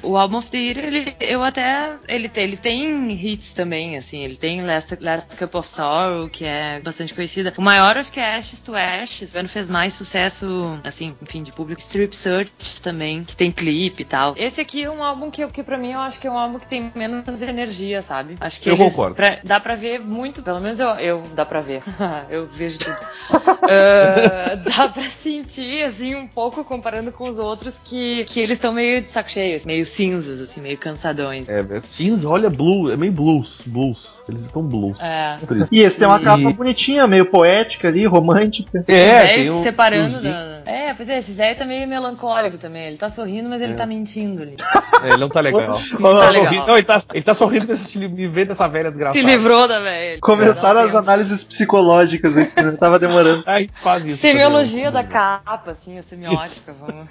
[0.08, 1.96] O Album of the Year, ele, eu até.
[2.08, 4.24] Ele, tem- ele tem hits também, assim.
[4.24, 7.52] Ele tem Last, Last Cup of Sorrow, que é bastante conhecida.
[7.58, 9.34] O maior, acho que é Ashes to Ashes.
[9.34, 11.80] O ano fez mais sucesso, assim, enfim, de público.
[11.80, 14.34] Strip Search também, que tem clipe e tal.
[14.36, 16.58] Esse aqui é um álbum que, que pra mim, eu acho que é um álbum
[16.58, 18.36] que tem menos energia, sabe?
[18.40, 19.14] Acho que Eu eles- concordo.
[19.14, 21.82] pra- dá pra ver muito, pelo menos eu, eu dá pra ver.
[22.30, 22.96] eu vejo tudo.
[23.70, 28.72] Ah, dá pra sentir, assim, um pouco comparando com os outros que, que eles estão
[28.72, 31.48] meio de saco cheio, meio cinzas, assim, meio cansadões.
[31.48, 34.22] É, é cinza, olha, blue, é meio blues, blues.
[34.28, 34.96] Eles estão blues.
[35.00, 35.36] É.
[35.46, 35.74] Triste.
[35.74, 38.84] E esse tem uma E- capa bonitinha, meio poética ali, romântica.
[38.86, 40.57] É, velho tem se um- separando um- da.
[40.68, 42.86] É, pois é, esse velho tá meio melancólico também.
[42.86, 44.56] Ele tá sorrindo, mas ele tá mentindo ali.
[45.00, 45.60] É, ele não tá legal.
[45.78, 46.32] Ele tá legal.
[46.32, 49.24] sorrindo, não, ele tá, ele tá sorrindo pra se me ver dessa velha Se desgraçada.
[49.24, 50.18] livrou da velha.
[50.20, 50.98] Começaram as tempo.
[50.98, 52.72] análises psicológicas aqui, né?
[52.72, 53.44] tava demorando.
[53.46, 54.16] Aí faz isso.
[54.16, 57.06] Semiologia da capa, assim, a semiótica, vamos.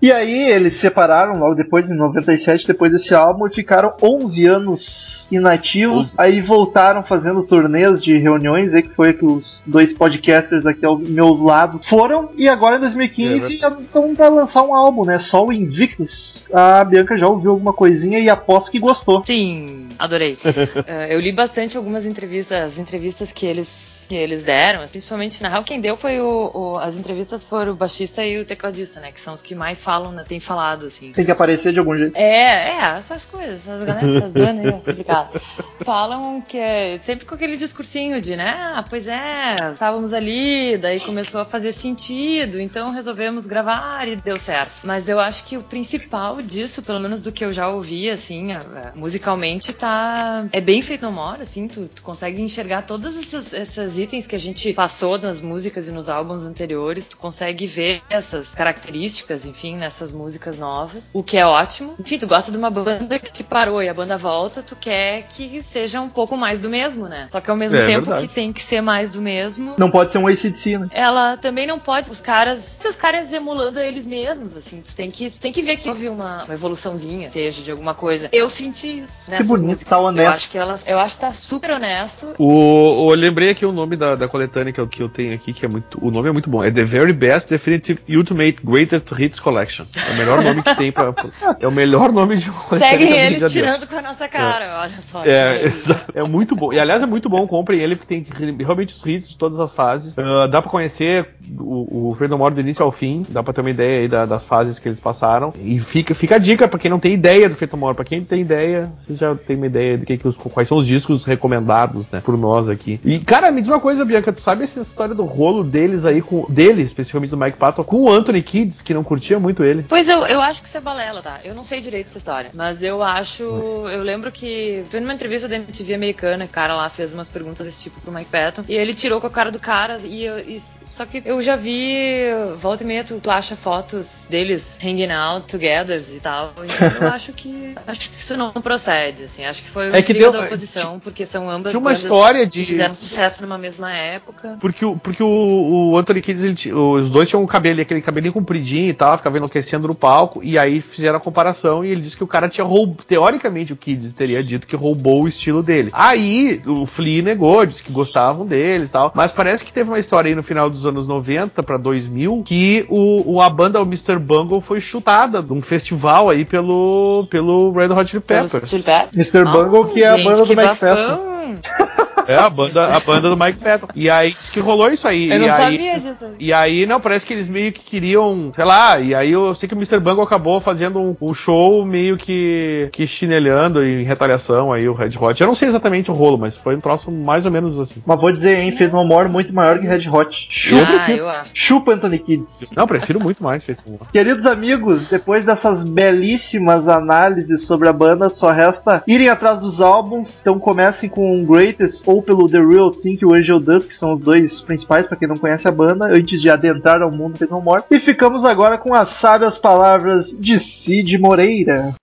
[0.00, 4.46] E aí eles se separaram logo depois, em 97, depois desse álbum, e ficaram 11
[4.46, 6.16] anos inativos.
[6.16, 10.96] Aí voltaram fazendo turnês de reuniões, aí que foi que os dois podcasters aqui ao
[10.96, 12.30] meu lado foram.
[12.36, 15.18] E agora em 2015 já estão pra lançar um álbum, né?
[15.18, 16.48] Só o Invictus.
[16.52, 19.24] A Bianca já ouviu alguma coisinha e aposto que gostou.
[19.24, 20.36] Sim, adorei.
[20.86, 25.42] Eh, eu li bastante algumas entrevistas, as entrevistas que eles, que eles deram, assim, principalmente
[25.42, 29.00] na real, quem deu foi o, o- As entrevistas foram o baixista e o tecladista,
[29.00, 29.10] né?
[29.12, 31.12] Que são os que mais falam, né, tem falado, assim.
[31.12, 32.16] Tem que aparecer de algum jeito.
[32.16, 35.40] É, é, essas coisas, essas, galera, essas bandas aí, é complicado.
[35.84, 41.00] Falam que é sempre com aquele discursinho de, né, ah, pois é, estávamos ali, daí
[41.00, 44.86] começou a fazer sentido, então resolvemos gravar e deu certo.
[44.86, 48.48] Mas eu acho que o principal disso, pelo menos do que eu já ouvi, assim,
[48.94, 50.46] musicalmente, tá.
[50.52, 54.36] É bem feito no more, assim, tu, tu consegue enxergar todos esses, esses itens que
[54.36, 59.76] a gente passou nas músicas e nos álbuns anteriores, tu consegue ver essas características, enfim,
[59.76, 61.94] nessas músicas novas, o que é ótimo.
[61.98, 65.60] Enfim, tu gosta de uma banda que parou e a banda volta, tu quer que
[65.62, 67.26] seja um pouco mais do mesmo, né?
[67.30, 70.12] Só que ao mesmo É, tempo que tem que ser mais do mesmo, Não pode
[70.12, 70.88] ser um ACDC, né?
[70.92, 74.94] ela também não pode os caras se os caras emulando a eles mesmos assim tu
[74.94, 78.28] tem que tu tem que ver que houve uma, uma evoluçãozinha seja de alguma coisa
[78.32, 79.88] eu senti isso nessas bonito, músicas.
[79.90, 80.26] tá honesto.
[80.26, 83.64] eu acho que elas eu acho que tá super honesto O, o- eu lembrei aqui
[83.66, 85.98] o nome da, da coletânea que eu, que eu tenho aqui, que é muito.
[86.04, 86.62] O nome é muito bom.
[86.64, 89.84] É The Very Best Definitive Ultimate Greatest Hits Collection.
[89.96, 91.12] É o melhor nome que tem pra.
[91.12, 92.98] pra- é o melhor nome de uma coletânea.
[92.98, 96.72] seguem que eles tirando com a nossa cara olha só É, exa- é muito bom.
[96.72, 99.72] E aliás é muito bom, comprem ele, porque tem realmente os hits de todas as
[99.72, 100.16] fases.
[100.18, 101.28] Ah, dá pra conhecer
[101.58, 104.24] o, o Feito More do início ao fim, dá pra ter uma ideia aí da-
[104.26, 105.52] das fases que eles passaram.
[105.62, 107.94] E fica, fica a dica pra quem não tem ideia do Feito More.
[107.94, 110.78] Pra quem tem ideia, vocês já tem uma ideia de que, que os, quais são
[110.78, 113.00] os discos recomendados, né, por nós aqui.
[113.04, 116.20] E, cara, me diz uma coisa, Bianca, tu sabe essa história do rolo deles aí,
[116.22, 119.84] com dele, especificamente do Mike Patton, com o Anthony Kids, que não curtia muito ele?
[119.88, 121.40] Pois eu, eu acho que isso é balela, tá?
[121.44, 122.50] Eu não sei direito essa história.
[122.54, 123.42] Mas eu acho.
[123.42, 127.66] Eu lembro que foi numa entrevista da MTV americana, o cara lá fez umas perguntas
[127.66, 128.62] desse tipo pro Mike Patton.
[128.68, 129.98] E ele tirou com a cara do cara.
[130.04, 132.19] E, eu- e- só que eu já vi.
[132.56, 136.52] Volta e meia, tu, tu acha fotos deles hanging out together e tal.
[136.64, 137.74] Então eu acho que.
[137.86, 139.44] Acho que isso não procede, assim.
[139.44, 141.72] Acho que foi uma É que deu- da oposição, porque são ambas.
[141.72, 144.56] Tinha uma história de- que fizeram sucesso numa mesma época.
[144.60, 148.32] Porque, o- porque o, o Anthony Kids, ele os dois tinham um cabelo, aquele cabelinho
[148.32, 152.16] compridinho e tal, ficava enlouquecendo no palco, e aí fizeram a comparação e ele disse
[152.16, 155.90] que o cara tinha roubado, teoricamente o Kids teria dito que roubou o estilo dele.
[155.92, 159.98] Aí o Flea negou, disse que gostavam deles e tal, mas parece que teve uma
[159.98, 162.09] história aí no final dos anos 90 pra 2000
[162.44, 164.18] que o, o- a banda, o Mr.
[164.18, 168.68] Bungle, foi chutada num festival aí pelo, pelo Red Hot Chili Peppers.
[168.68, 169.14] Chili Peppers.
[169.34, 169.44] Mr.
[169.44, 171.20] Bungle, que é a banda do bafão.
[172.30, 173.88] É, a banda, a banda do Mike Patton.
[173.94, 175.28] E aí diz que rolou isso aí.
[175.30, 176.26] Eu e não aí, sabia disso.
[176.38, 179.68] E aí, não, parece que eles meio que queriam, sei lá, e aí eu sei
[179.68, 179.98] que o Mr.
[179.98, 185.10] Bungle acabou fazendo um, um show meio que, que chinelhando em retaliação aí o Red
[185.20, 185.40] Hot.
[185.40, 188.02] Eu não sei exatamente o rolo, mas foi um troço mais ou menos assim.
[188.06, 190.46] Mas vou dizer, hein, Feito No More muito maior que Red Hot.
[190.50, 191.18] Chupa, Ah, prefiro.
[191.18, 191.52] eu acho.
[191.54, 192.70] chupa Anthony Kids.
[192.76, 198.28] Não, prefiro muito mais feito com Queridos amigos, depois dessas belíssimas análises sobre a banda,
[198.30, 200.40] só resta irem atrás dos álbuns.
[200.40, 203.96] Então comecem com o Greatest ou pelo The Real Thing e o Angel Dust, que
[203.96, 207.36] são os dois principais para quem não conhece a banda, antes de adentrar ao mundo
[207.50, 207.82] No More.
[207.90, 211.94] E ficamos agora com as sábias palavras de Cid Moreira.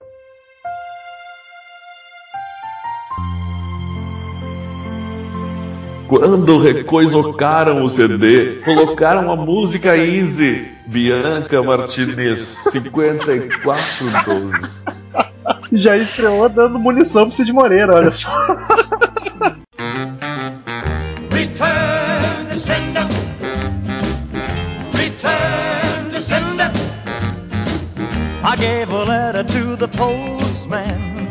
[6.08, 10.66] Quando recoisocaram o CD, colocaram a música Easy.
[10.86, 12.38] Bianca Martinez,
[12.70, 14.52] 5412.
[15.72, 18.30] Já estreou dando munição pro Cid Moreira, olha só.
[29.78, 31.28] The postman.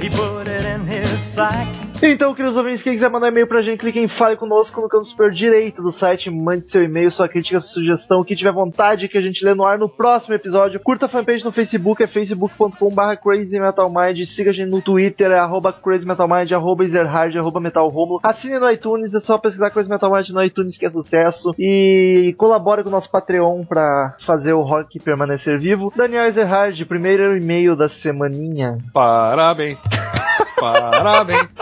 [0.00, 1.89] He put it in his sack.
[2.02, 5.06] Então, queridos ouvintes, quem quiser mandar e-mail pra gente, clique em Fale Conosco no canto
[5.06, 9.06] superior direito do site, mande seu e-mail, sua crítica, sua sugestão, o que tiver vontade
[9.06, 10.80] que a gente lê no ar no próximo episódio.
[10.80, 15.74] Curta a fanpage no Facebook, é facebook.com.br crazymetalmind, siga a gente no Twitter, é arroba
[15.74, 18.18] crazymetalmind, arroba ezerhard, arroba metalromulo.
[18.22, 21.50] Assine no iTunes, é só pesquisar Crazy Metal Mind no iTunes que é sucesso.
[21.58, 25.92] E colabore com o nosso Patreon pra fazer o rock permanecer vivo.
[25.94, 28.78] Daniel Ezerhard, primeiro e-mail da semaninha.
[28.94, 29.82] Parabéns.
[30.58, 31.54] Parabéns.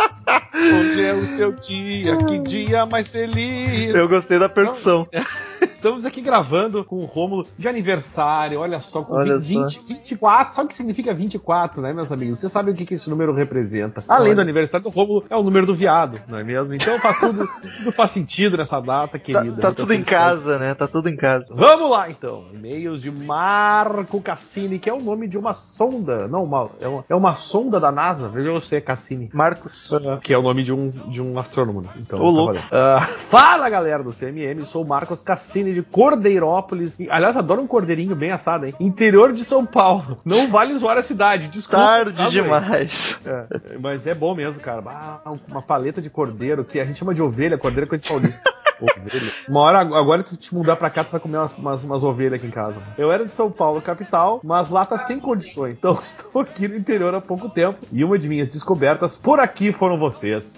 [0.55, 3.95] Hoje é o seu dia, que dia mais feliz.
[3.95, 5.09] Eu gostei da percussão.
[5.61, 10.55] Estamos aqui gravando com o Rômulo de aniversário, olha só, com Olha 20, 24.
[10.55, 12.39] Sabe o que significa 24, né, meus amigos?
[12.39, 14.03] Vocês sabem o que, que esse número representa.
[14.09, 16.74] Além do aniversário do Rômulo, é o número do viado, não é mesmo?
[16.74, 17.49] Então faz tudo,
[17.79, 19.57] tudo faz sentido nessa data, Tá, querida.
[19.61, 20.74] tá Muitas tudo em casa, né?
[20.74, 21.47] Tá tudo em casa.
[21.51, 22.47] Vamos lá então.
[22.53, 26.26] E-mails de Marco Cassini, que é o nome de uma sonda.
[26.29, 28.29] Não, uma, é, uma, é uma sonda da NASA.
[28.29, 29.31] Veja você, Cassini.
[29.33, 29.89] Marcos.
[30.23, 31.89] Que é o nome de um, de um astrônomo, né?
[31.97, 32.69] Então, Ô, tá.
[32.71, 33.01] Ah,
[33.31, 36.99] fala galera do CMM, sou o Marcos Cassini de Cordeirópolis.
[37.11, 38.75] Aliás, adoro um cordeirinho bem assado, hein?
[38.81, 40.19] Interior de São Paulo.
[40.25, 41.85] Não vale zoar a cidade, desculpa.
[41.85, 43.19] Tarde tá, demais.
[43.25, 44.83] É, mas é bom mesmo, cara.
[44.87, 48.43] Ah, uma paleta de cordeiro, que a gente chama de ovelha, cordeiro é coisa paulista.
[48.81, 49.33] Ovelha.
[49.49, 52.35] Uma hora, agora tu te mudar pra cá, tu vai comer umas, umas, umas ovelhas
[52.35, 52.81] aqui em casa.
[52.97, 55.79] Eu era de São Paulo, capital, mas lá tá sem condições.
[55.79, 57.79] Então estou aqui no interior há pouco tempo.
[57.93, 60.08] E uma de minhas descobertas por aqui foram vocês.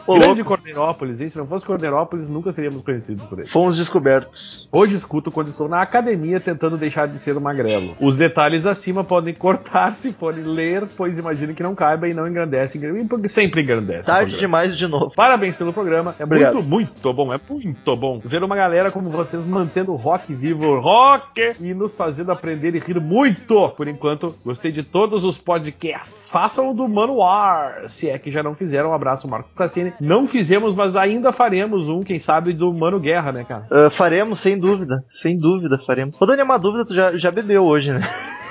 [0.07, 0.45] Ô, Grande louco.
[0.45, 1.29] Cordeirópolis, hein?
[1.29, 3.49] Se não fosse Cordeirópolis, nunca seríamos conhecidos por ele.
[3.49, 4.69] Fomos descobertos.
[4.73, 7.95] Hoje escuto quando estou na academia tentando deixar de ser um magrelo.
[8.01, 12.27] Os detalhes acima podem cortar se forem ler, pois imagino que não caiba e não
[12.27, 12.81] engrandece.
[13.09, 14.03] Porque sempre engrandece.
[14.03, 15.13] o Tarde demais de novo.
[15.15, 16.15] Parabéns pelo programa.
[16.19, 16.55] É Obrigado.
[16.63, 17.33] muito, muito bom.
[17.33, 21.75] É muito bom ver uma galera como vocês mantendo o rock vivo, o rock, e
[21.75, 23.69] nos fazendo aprender e rir muito.
[23.71, 26.29] Por enquanto, gostei de todos os podcasts.
[26.31, 28.91] Façam o do Manuar, se é que já não fizeram.
[28.91, 29.93] Um abraço, Marco Cassini.
[30.01, 33.67] Não fizemos, mas ainda faremos um, quem sabe, do Mano Guerra, né, cara?
[33.71, 35.05] Ah, faremos, sem dúvida.
[35.09, 36.21] Sem dúvida, faremos.
[36.21, 38.01] Ô, Dani, uma dúvida, tu já, já bebeu hoje, né?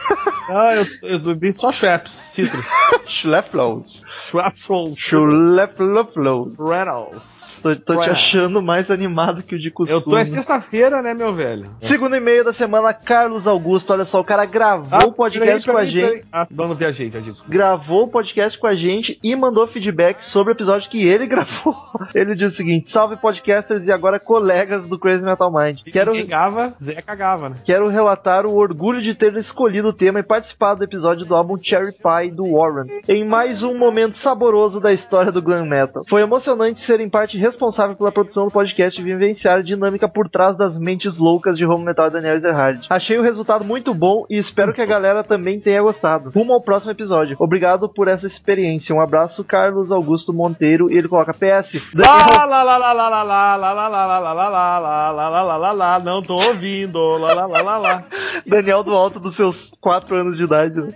[0.52, 2.66] Ah, eu, eu bebi só Schweppes, Citrus.
[3.06, 4.04] Schlepplows.
[4.10, 6.58] Schweppes, Schlepplows.
[6.60, 7.56] Reynolds.
[7.62, 10.00] Tô, tô te achando mais animado que o de costume.
[10.00, 11.70] Eu tô é sexta-feira, né, meu velho?
[11.82, 13.92] Segundo e-mail da semana, Carlos Augusto.
[13.94, 16.26] Olha só, o cara gravou o podcast peraí, com a gente.
[16.32, 17.32] Ah, não, viajei, viajei.
[17.32, 17.54] desculpa.
[17.54, 21.76] Gravou o podcast com a gente e mandou feedback sobre o episódio que ele gravou.
[22.16, 25.82] Ele diz o seguinte: Salve podcasters e agora colegas do Crazy Metal Mind.
[25.92, 27.56] Quero, Quem cagava, Zé cagava, né?
[27.64, 31.92] quero relatar o orgulho de ter escolhido tema e participado do episódio do álbum Cherry
[31.92, 33.02] Pie do Warren.
[33.06, 36.04] Em mais um momento saboroso da história do glam metal.
[36.10, 40.30] Foi emocionante ser em parte responsável pela produção do podcast e vivenciar a dinâmica por
[40.30, 42.88] trás das mentes loucas de home metal e Daniel Ezerhard.
[42.90, 46.30] Achei o resultado muito bom e espero que a galera também tenha gostado.
[46.30, 47.36] Rumo ao próximo episódio.
[47.38, 48.96] Obrigado por essa experiência.
[48.96, 50.90] Um abraço, Carlos Augusto Monteiro.
[50.90, 51.82] E ele coloca PS.
[51.94, 55.12] Lá, lá, lá, lá, lá, lá, lá, lá, lá, lá, lá, lá, lá, lá, lá,
[55.12, 58.04] lá, lá, lá, lá, lá, não tô ouvindo, lá, lá, lá, lá, lá.
[58.48, 60.80] Daniel do alto dos seus 4 anos de idade.
[60.80, 60.92] né?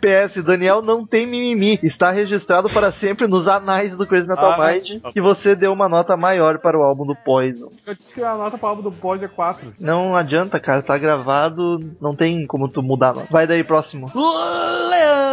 [0.00, 1.78] PS, Daniel não tem mimimi.
[1.82, 5.86] Está registrado para sempre nos anais do Crazy Metal Ah, Mind que você deu uma
[5.86, 7.70] nota maior para o álbum do Poison.
[7.86, 9.74] Eu disse que a nota para o álbum do Pós é 4.
[9.78, 10.82] Não adianta, cara.
[10.82, 11.78] Tá gravado.
[12.00, 13.14] Não tem como tu mudar.
[13.14, 13.24] Não.
[13.30, 14.10] Vai daí, próximo.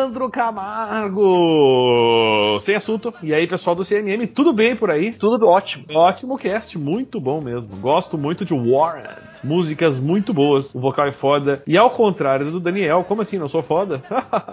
[0.08, 1.28] Leandro Camargo!
[2.62, 3.14] Sem assunto.
[3.22, 5.12] E aí, pessoal do CMM, tudo bem por aí?
[5.12, 5.84] Tudo ótimo.
[5.94, 7.76] Ótimo cast, muito bom mesmo.
[7.76, 9.04] Gosto muito de Warren.
[9.44, 11.62] Músicas muito boas, o vocal é foda.
[11.68, 14.02] E ao contrário do Daniel, como assim, não sou foda?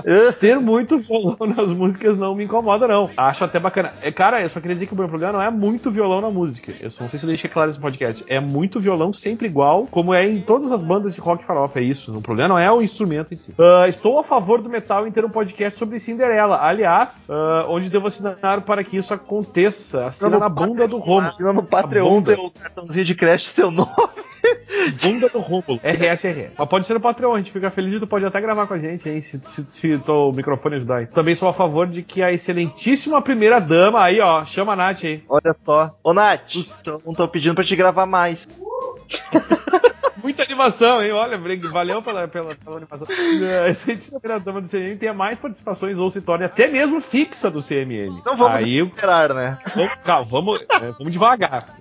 [0.05, 3.09] Eh, Ter muito violão nas músicas não me incomoda, não.
[3.17, 3.93] Acho até bacana.
[4.03, 6.31] É, cara, eu só queria dizer que o meu problema não é muito violão na
[6.31, 6.73] música.
[6.81, 8.25] Eu só não sei se eu deixei claro isso no podcast.
[8.27, 11.79] É muito violão sempre igual, como é em todas as bandas de rock farofa.
[11.79, 12.13] É isso.
[12.13, 13.55] O problema não é o instrumento em si.
[13.59, 16.59] Ah, estou a favor do metal em ter um podcast sobre Cinderela.
[16.61, 20.07] Aliás, ah, onde devo assinar para que isso aconteça?
[20.07, 21.29] Assina na bunda do Romulo.
[21.29, 22.35] Assina no Patreon, bunda.
[22.35, 23.91] teu cartãozinho de crédito, teu nome.
[25.01, 25.81] Bunda do Romulo.
[25.83, 26.51] RSR.
[26.59, 28.75] Mas pode ser no Patreon, a gente fica feliz e tu pode até gravar com
[28.75, 29.21] a gente, hein?
[29.21, 31.07] Se, se, se teu microfone ajudar aí.
[31.07, 35.05] Também sou a favor de que a excelentíssima primeira dama aí, ó, chama a Nath
[35.05, 35.23] aí.
[35.29, 35.97] Olha só.
[36.03, 36.55] Ô, Nath,
[37.07, 38.47] não tô pedindo pra te gravar mais.
[40.23, 41.13] Muita animação, hein?
[41.13, 41.39] Olha,
[41.71, 43.07] valeu pela, pela, pela animação.
[43.65, 47.51] A excelentíssima primeira dama do CMM tenha mais participações ou se torne até mesmo fixa
[47.51, 48.23] do CMM.
[48.25, 49.59] Não vamos Aí, esperar, né?
[49.75, 51.77] vamos, calma, vamos, é, vamos devagar.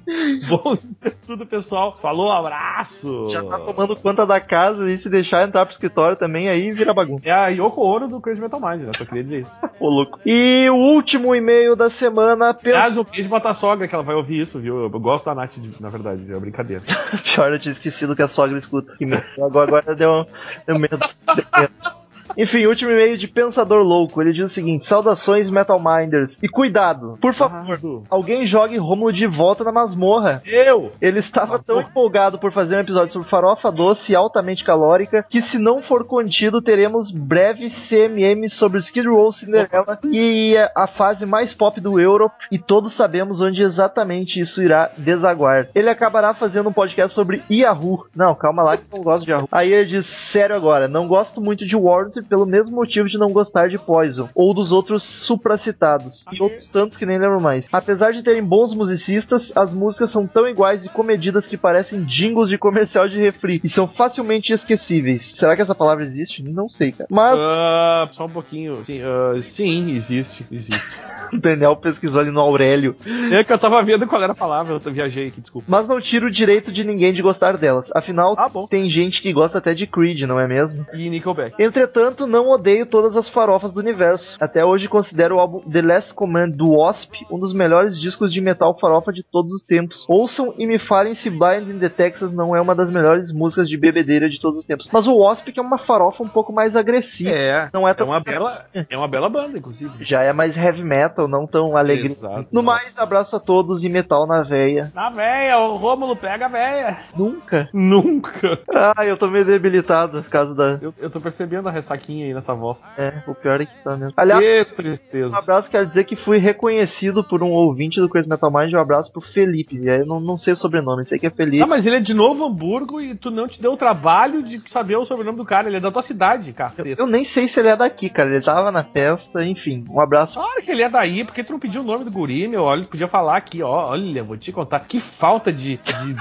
[0.48, 1.96] Bom, isso é tudo, pessoal.
[1.96, 3.30] Falou, abraço.
[3.30, 6.94] Já tá tomando conta da casa e se deixar entrar pro escritório também, aí vira
[6.94, 7.24] bagunça.
[7.26, 8.92] É a Yoko Ono do Crazy Metal Mind, né?
[8.98, 9.52] Só queria dizer isso.
[9.80, 10.20] Ô, louco.
[10.26, 12.76] E o último e-mail da semana, pelo...
[12.76, 14.82] Aliás, um beijo pra tua sogra, que ela vai ouvir isso, viu?
[14.82, 16.84] Eu gosto da Nath, na verdade, é brincadeira.
[17.24, 18.96] Pior, eu tinha esquecido que a sogra escuta.
[19.42, 20.28] Agora, agora deu,
[20.66, 21.00] deu medo.
[21.36, 22.03] Deu medo.
[22.38, 24.22] Enfim, último e-mail de Pensador Louco.
[24.22, 26.38] Ele diz o seguinte: Saudações, Metal Minders.
[26.42, 28.04] E cuidado, por favor, Cuidado.
[28.10, 30.42] alguém jogue Rômulo de volta na masmorra.
[30.46, 30.92] Eu!
[31.02, 35.42] Ele estava tão empolgado por fazer um episódio sobre farofa doce e altamente calórica que,
[35.42, 41.54] se não for contido, teremos breve CMM sobre Skid Row Cinderella e a fase mais
[41.54, 42.36] pop do Europe.
[42.52, 45.68] E todos sabemos onde exatamente isso irá desaguar.
[45.74, 48.06] Ele acabará fazendo um podcast sobre Yahoo.
[48.16, 49.48] Não, calma lá que eu não gosto de Yahoo.
[49.52, 53.32] Aí ele diz: Sério agora, não gosto muito de Warranted pelo mesmo motivo de não
[53.32, 57.66] gostar de Poison ou dos outros supracitados e outros tantos que nem lembro mais.
[57.72, 62.50] Apesar de terem bons musicistas, as músicas são tão iguais e comedidas que parecem jingles
[62.50, 65.34] de comercial de refri e são facilmente esquecíveis.
[65.36, 66.44] Será que essa palavra existe?
[66.44, 67.08] Não sei, cara.
[67.10, 68.84] Mas Ah, só um pouquinho.
[68.86, 71.00] Sim, ah, sim, existe, existe.
[71.34, 72.96] O Daniel pesquisou ali no Aurélio.
[73.32, 75.66] É que eu tava vendo qual era a palavra, eu viajei aqui, desculpa.
[75.70, 77.90] Mas não tira o direito de ninguém de gostar delas.
[77.96, 80.86] Afinal, Ah, tem gente que gosta até de Creed, não é mesmo?
[80.94, 81.56] E Nickelback.
[81.62, 84.38] Entretanto, não odeio todas as farofas do universo.
[84.40, 88.42] Até hoje considero o álbum The Last Command do Wasp um dos melhores discos de
[88.42, 90.06] metal farofa de todos os tempos.
[90.08, 93.70] Ouçam e me falem se Blind in the Texas não é uma das melhores músicas
[93.70, 94.90] de bebedeira de todos os tempos.
[94.92, 97.30] Mas o Wasp que é uma farofa um pouco mais agressiva.
[97.32, 99.92] É, Não é é tão uma bela, é uma bela banda, inclusive.
[100.04, 102.08] Já é mais heavy metal, não tão alegre.
[102.08, 102.48] Exato.
[102.52, 104.92] No mais, abraço a todos e metal na veia.
[104.94, 106.98] Na véia, o Rômulo pega a véia.
[107.16, 107.70] Nunca.
[107.74, 108.60] Nunca.
[108.74, 110.80] Ah, eu tô meio debilitado por causa da.
[110.82, 112.82] Eu, eu tô percebendo a ressaquinha aí nessa voz.
[112.98, 114.14] É, o pior é que tá mesmo.
[114.18, 115.38] Aliás, que Um tristeza.
[115.38, 118.74] abraço, quero dizer que fui reconhecido por um ouvinte do Crazy Metal Mind.
[118.74, 119.78] Um abraço pro Felipe.
[119.78, 121.62] E aí eu não, não sei o sobrenome, sei que é Felipe.
[121.64, 124.60] Ah, mas ele é de Novo Hamburgo e tu não te deu o trabalho de
[124.70, 125.68] saber o sobrenome do cara.
[125.68, 127.02] Ele é da tua cidade, caceta.
[127.02, 128.30] Eu nem sei se ele é daqui, cara.
[128.30, 129.84] Ele tava na festa, enfim.
[129.90, 130.36] Um abraço.
[130.40, 132.64] Claro que ele é daí, porque tu não pediu o nome do guri, meu.
[132.64, 133.90] Olha, ele podia falar aqui, ó.
[133.90, 134.80] Olha, vou te contar.
[134.82, 135.78] Que falta de.
[135.78, 136.16] de-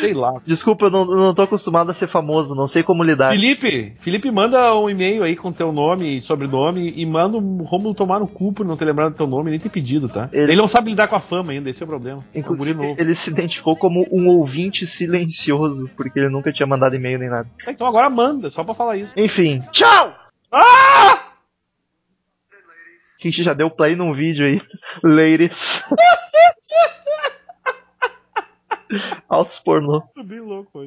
[0.00, 0.32] Sei lá.
[0.44, 3.32] Desculpa, eu não, não tô acostumado a ser famoso, não sei como lidar.
[3.32, 7.94] Felipe, Felipe, manda um e-mail aí com teu nome e sobrenome e manda um Romulo
[7.94, 10.28] tomar no cu por não ter lembrado do teu nome, nem ter pedido, tá?
[10.32, 12.22] Ele- Ele, não sabe lidar com a fama ainda, esse é o problema.
[12.34, 16.96] É um Inclusive, ele se identificou como um ouvinte silencioso, porque ele nunca tinha mandado
[16.96, 17.48] e-mail nem nada.
[17.64, 19.12] Tá, Então agora manda, só pra falar isso.
[19.16, 20.12] Enfim, tchau!
[20.52, 21.25] Ah!
[23.18, 24.60] A gente já deu play num vídeo aí.
[25.02, 25.82] Ladies.
[29.28, 30.00] Altos pornô.
[30.14, 30.84] Tô bem louco hoje.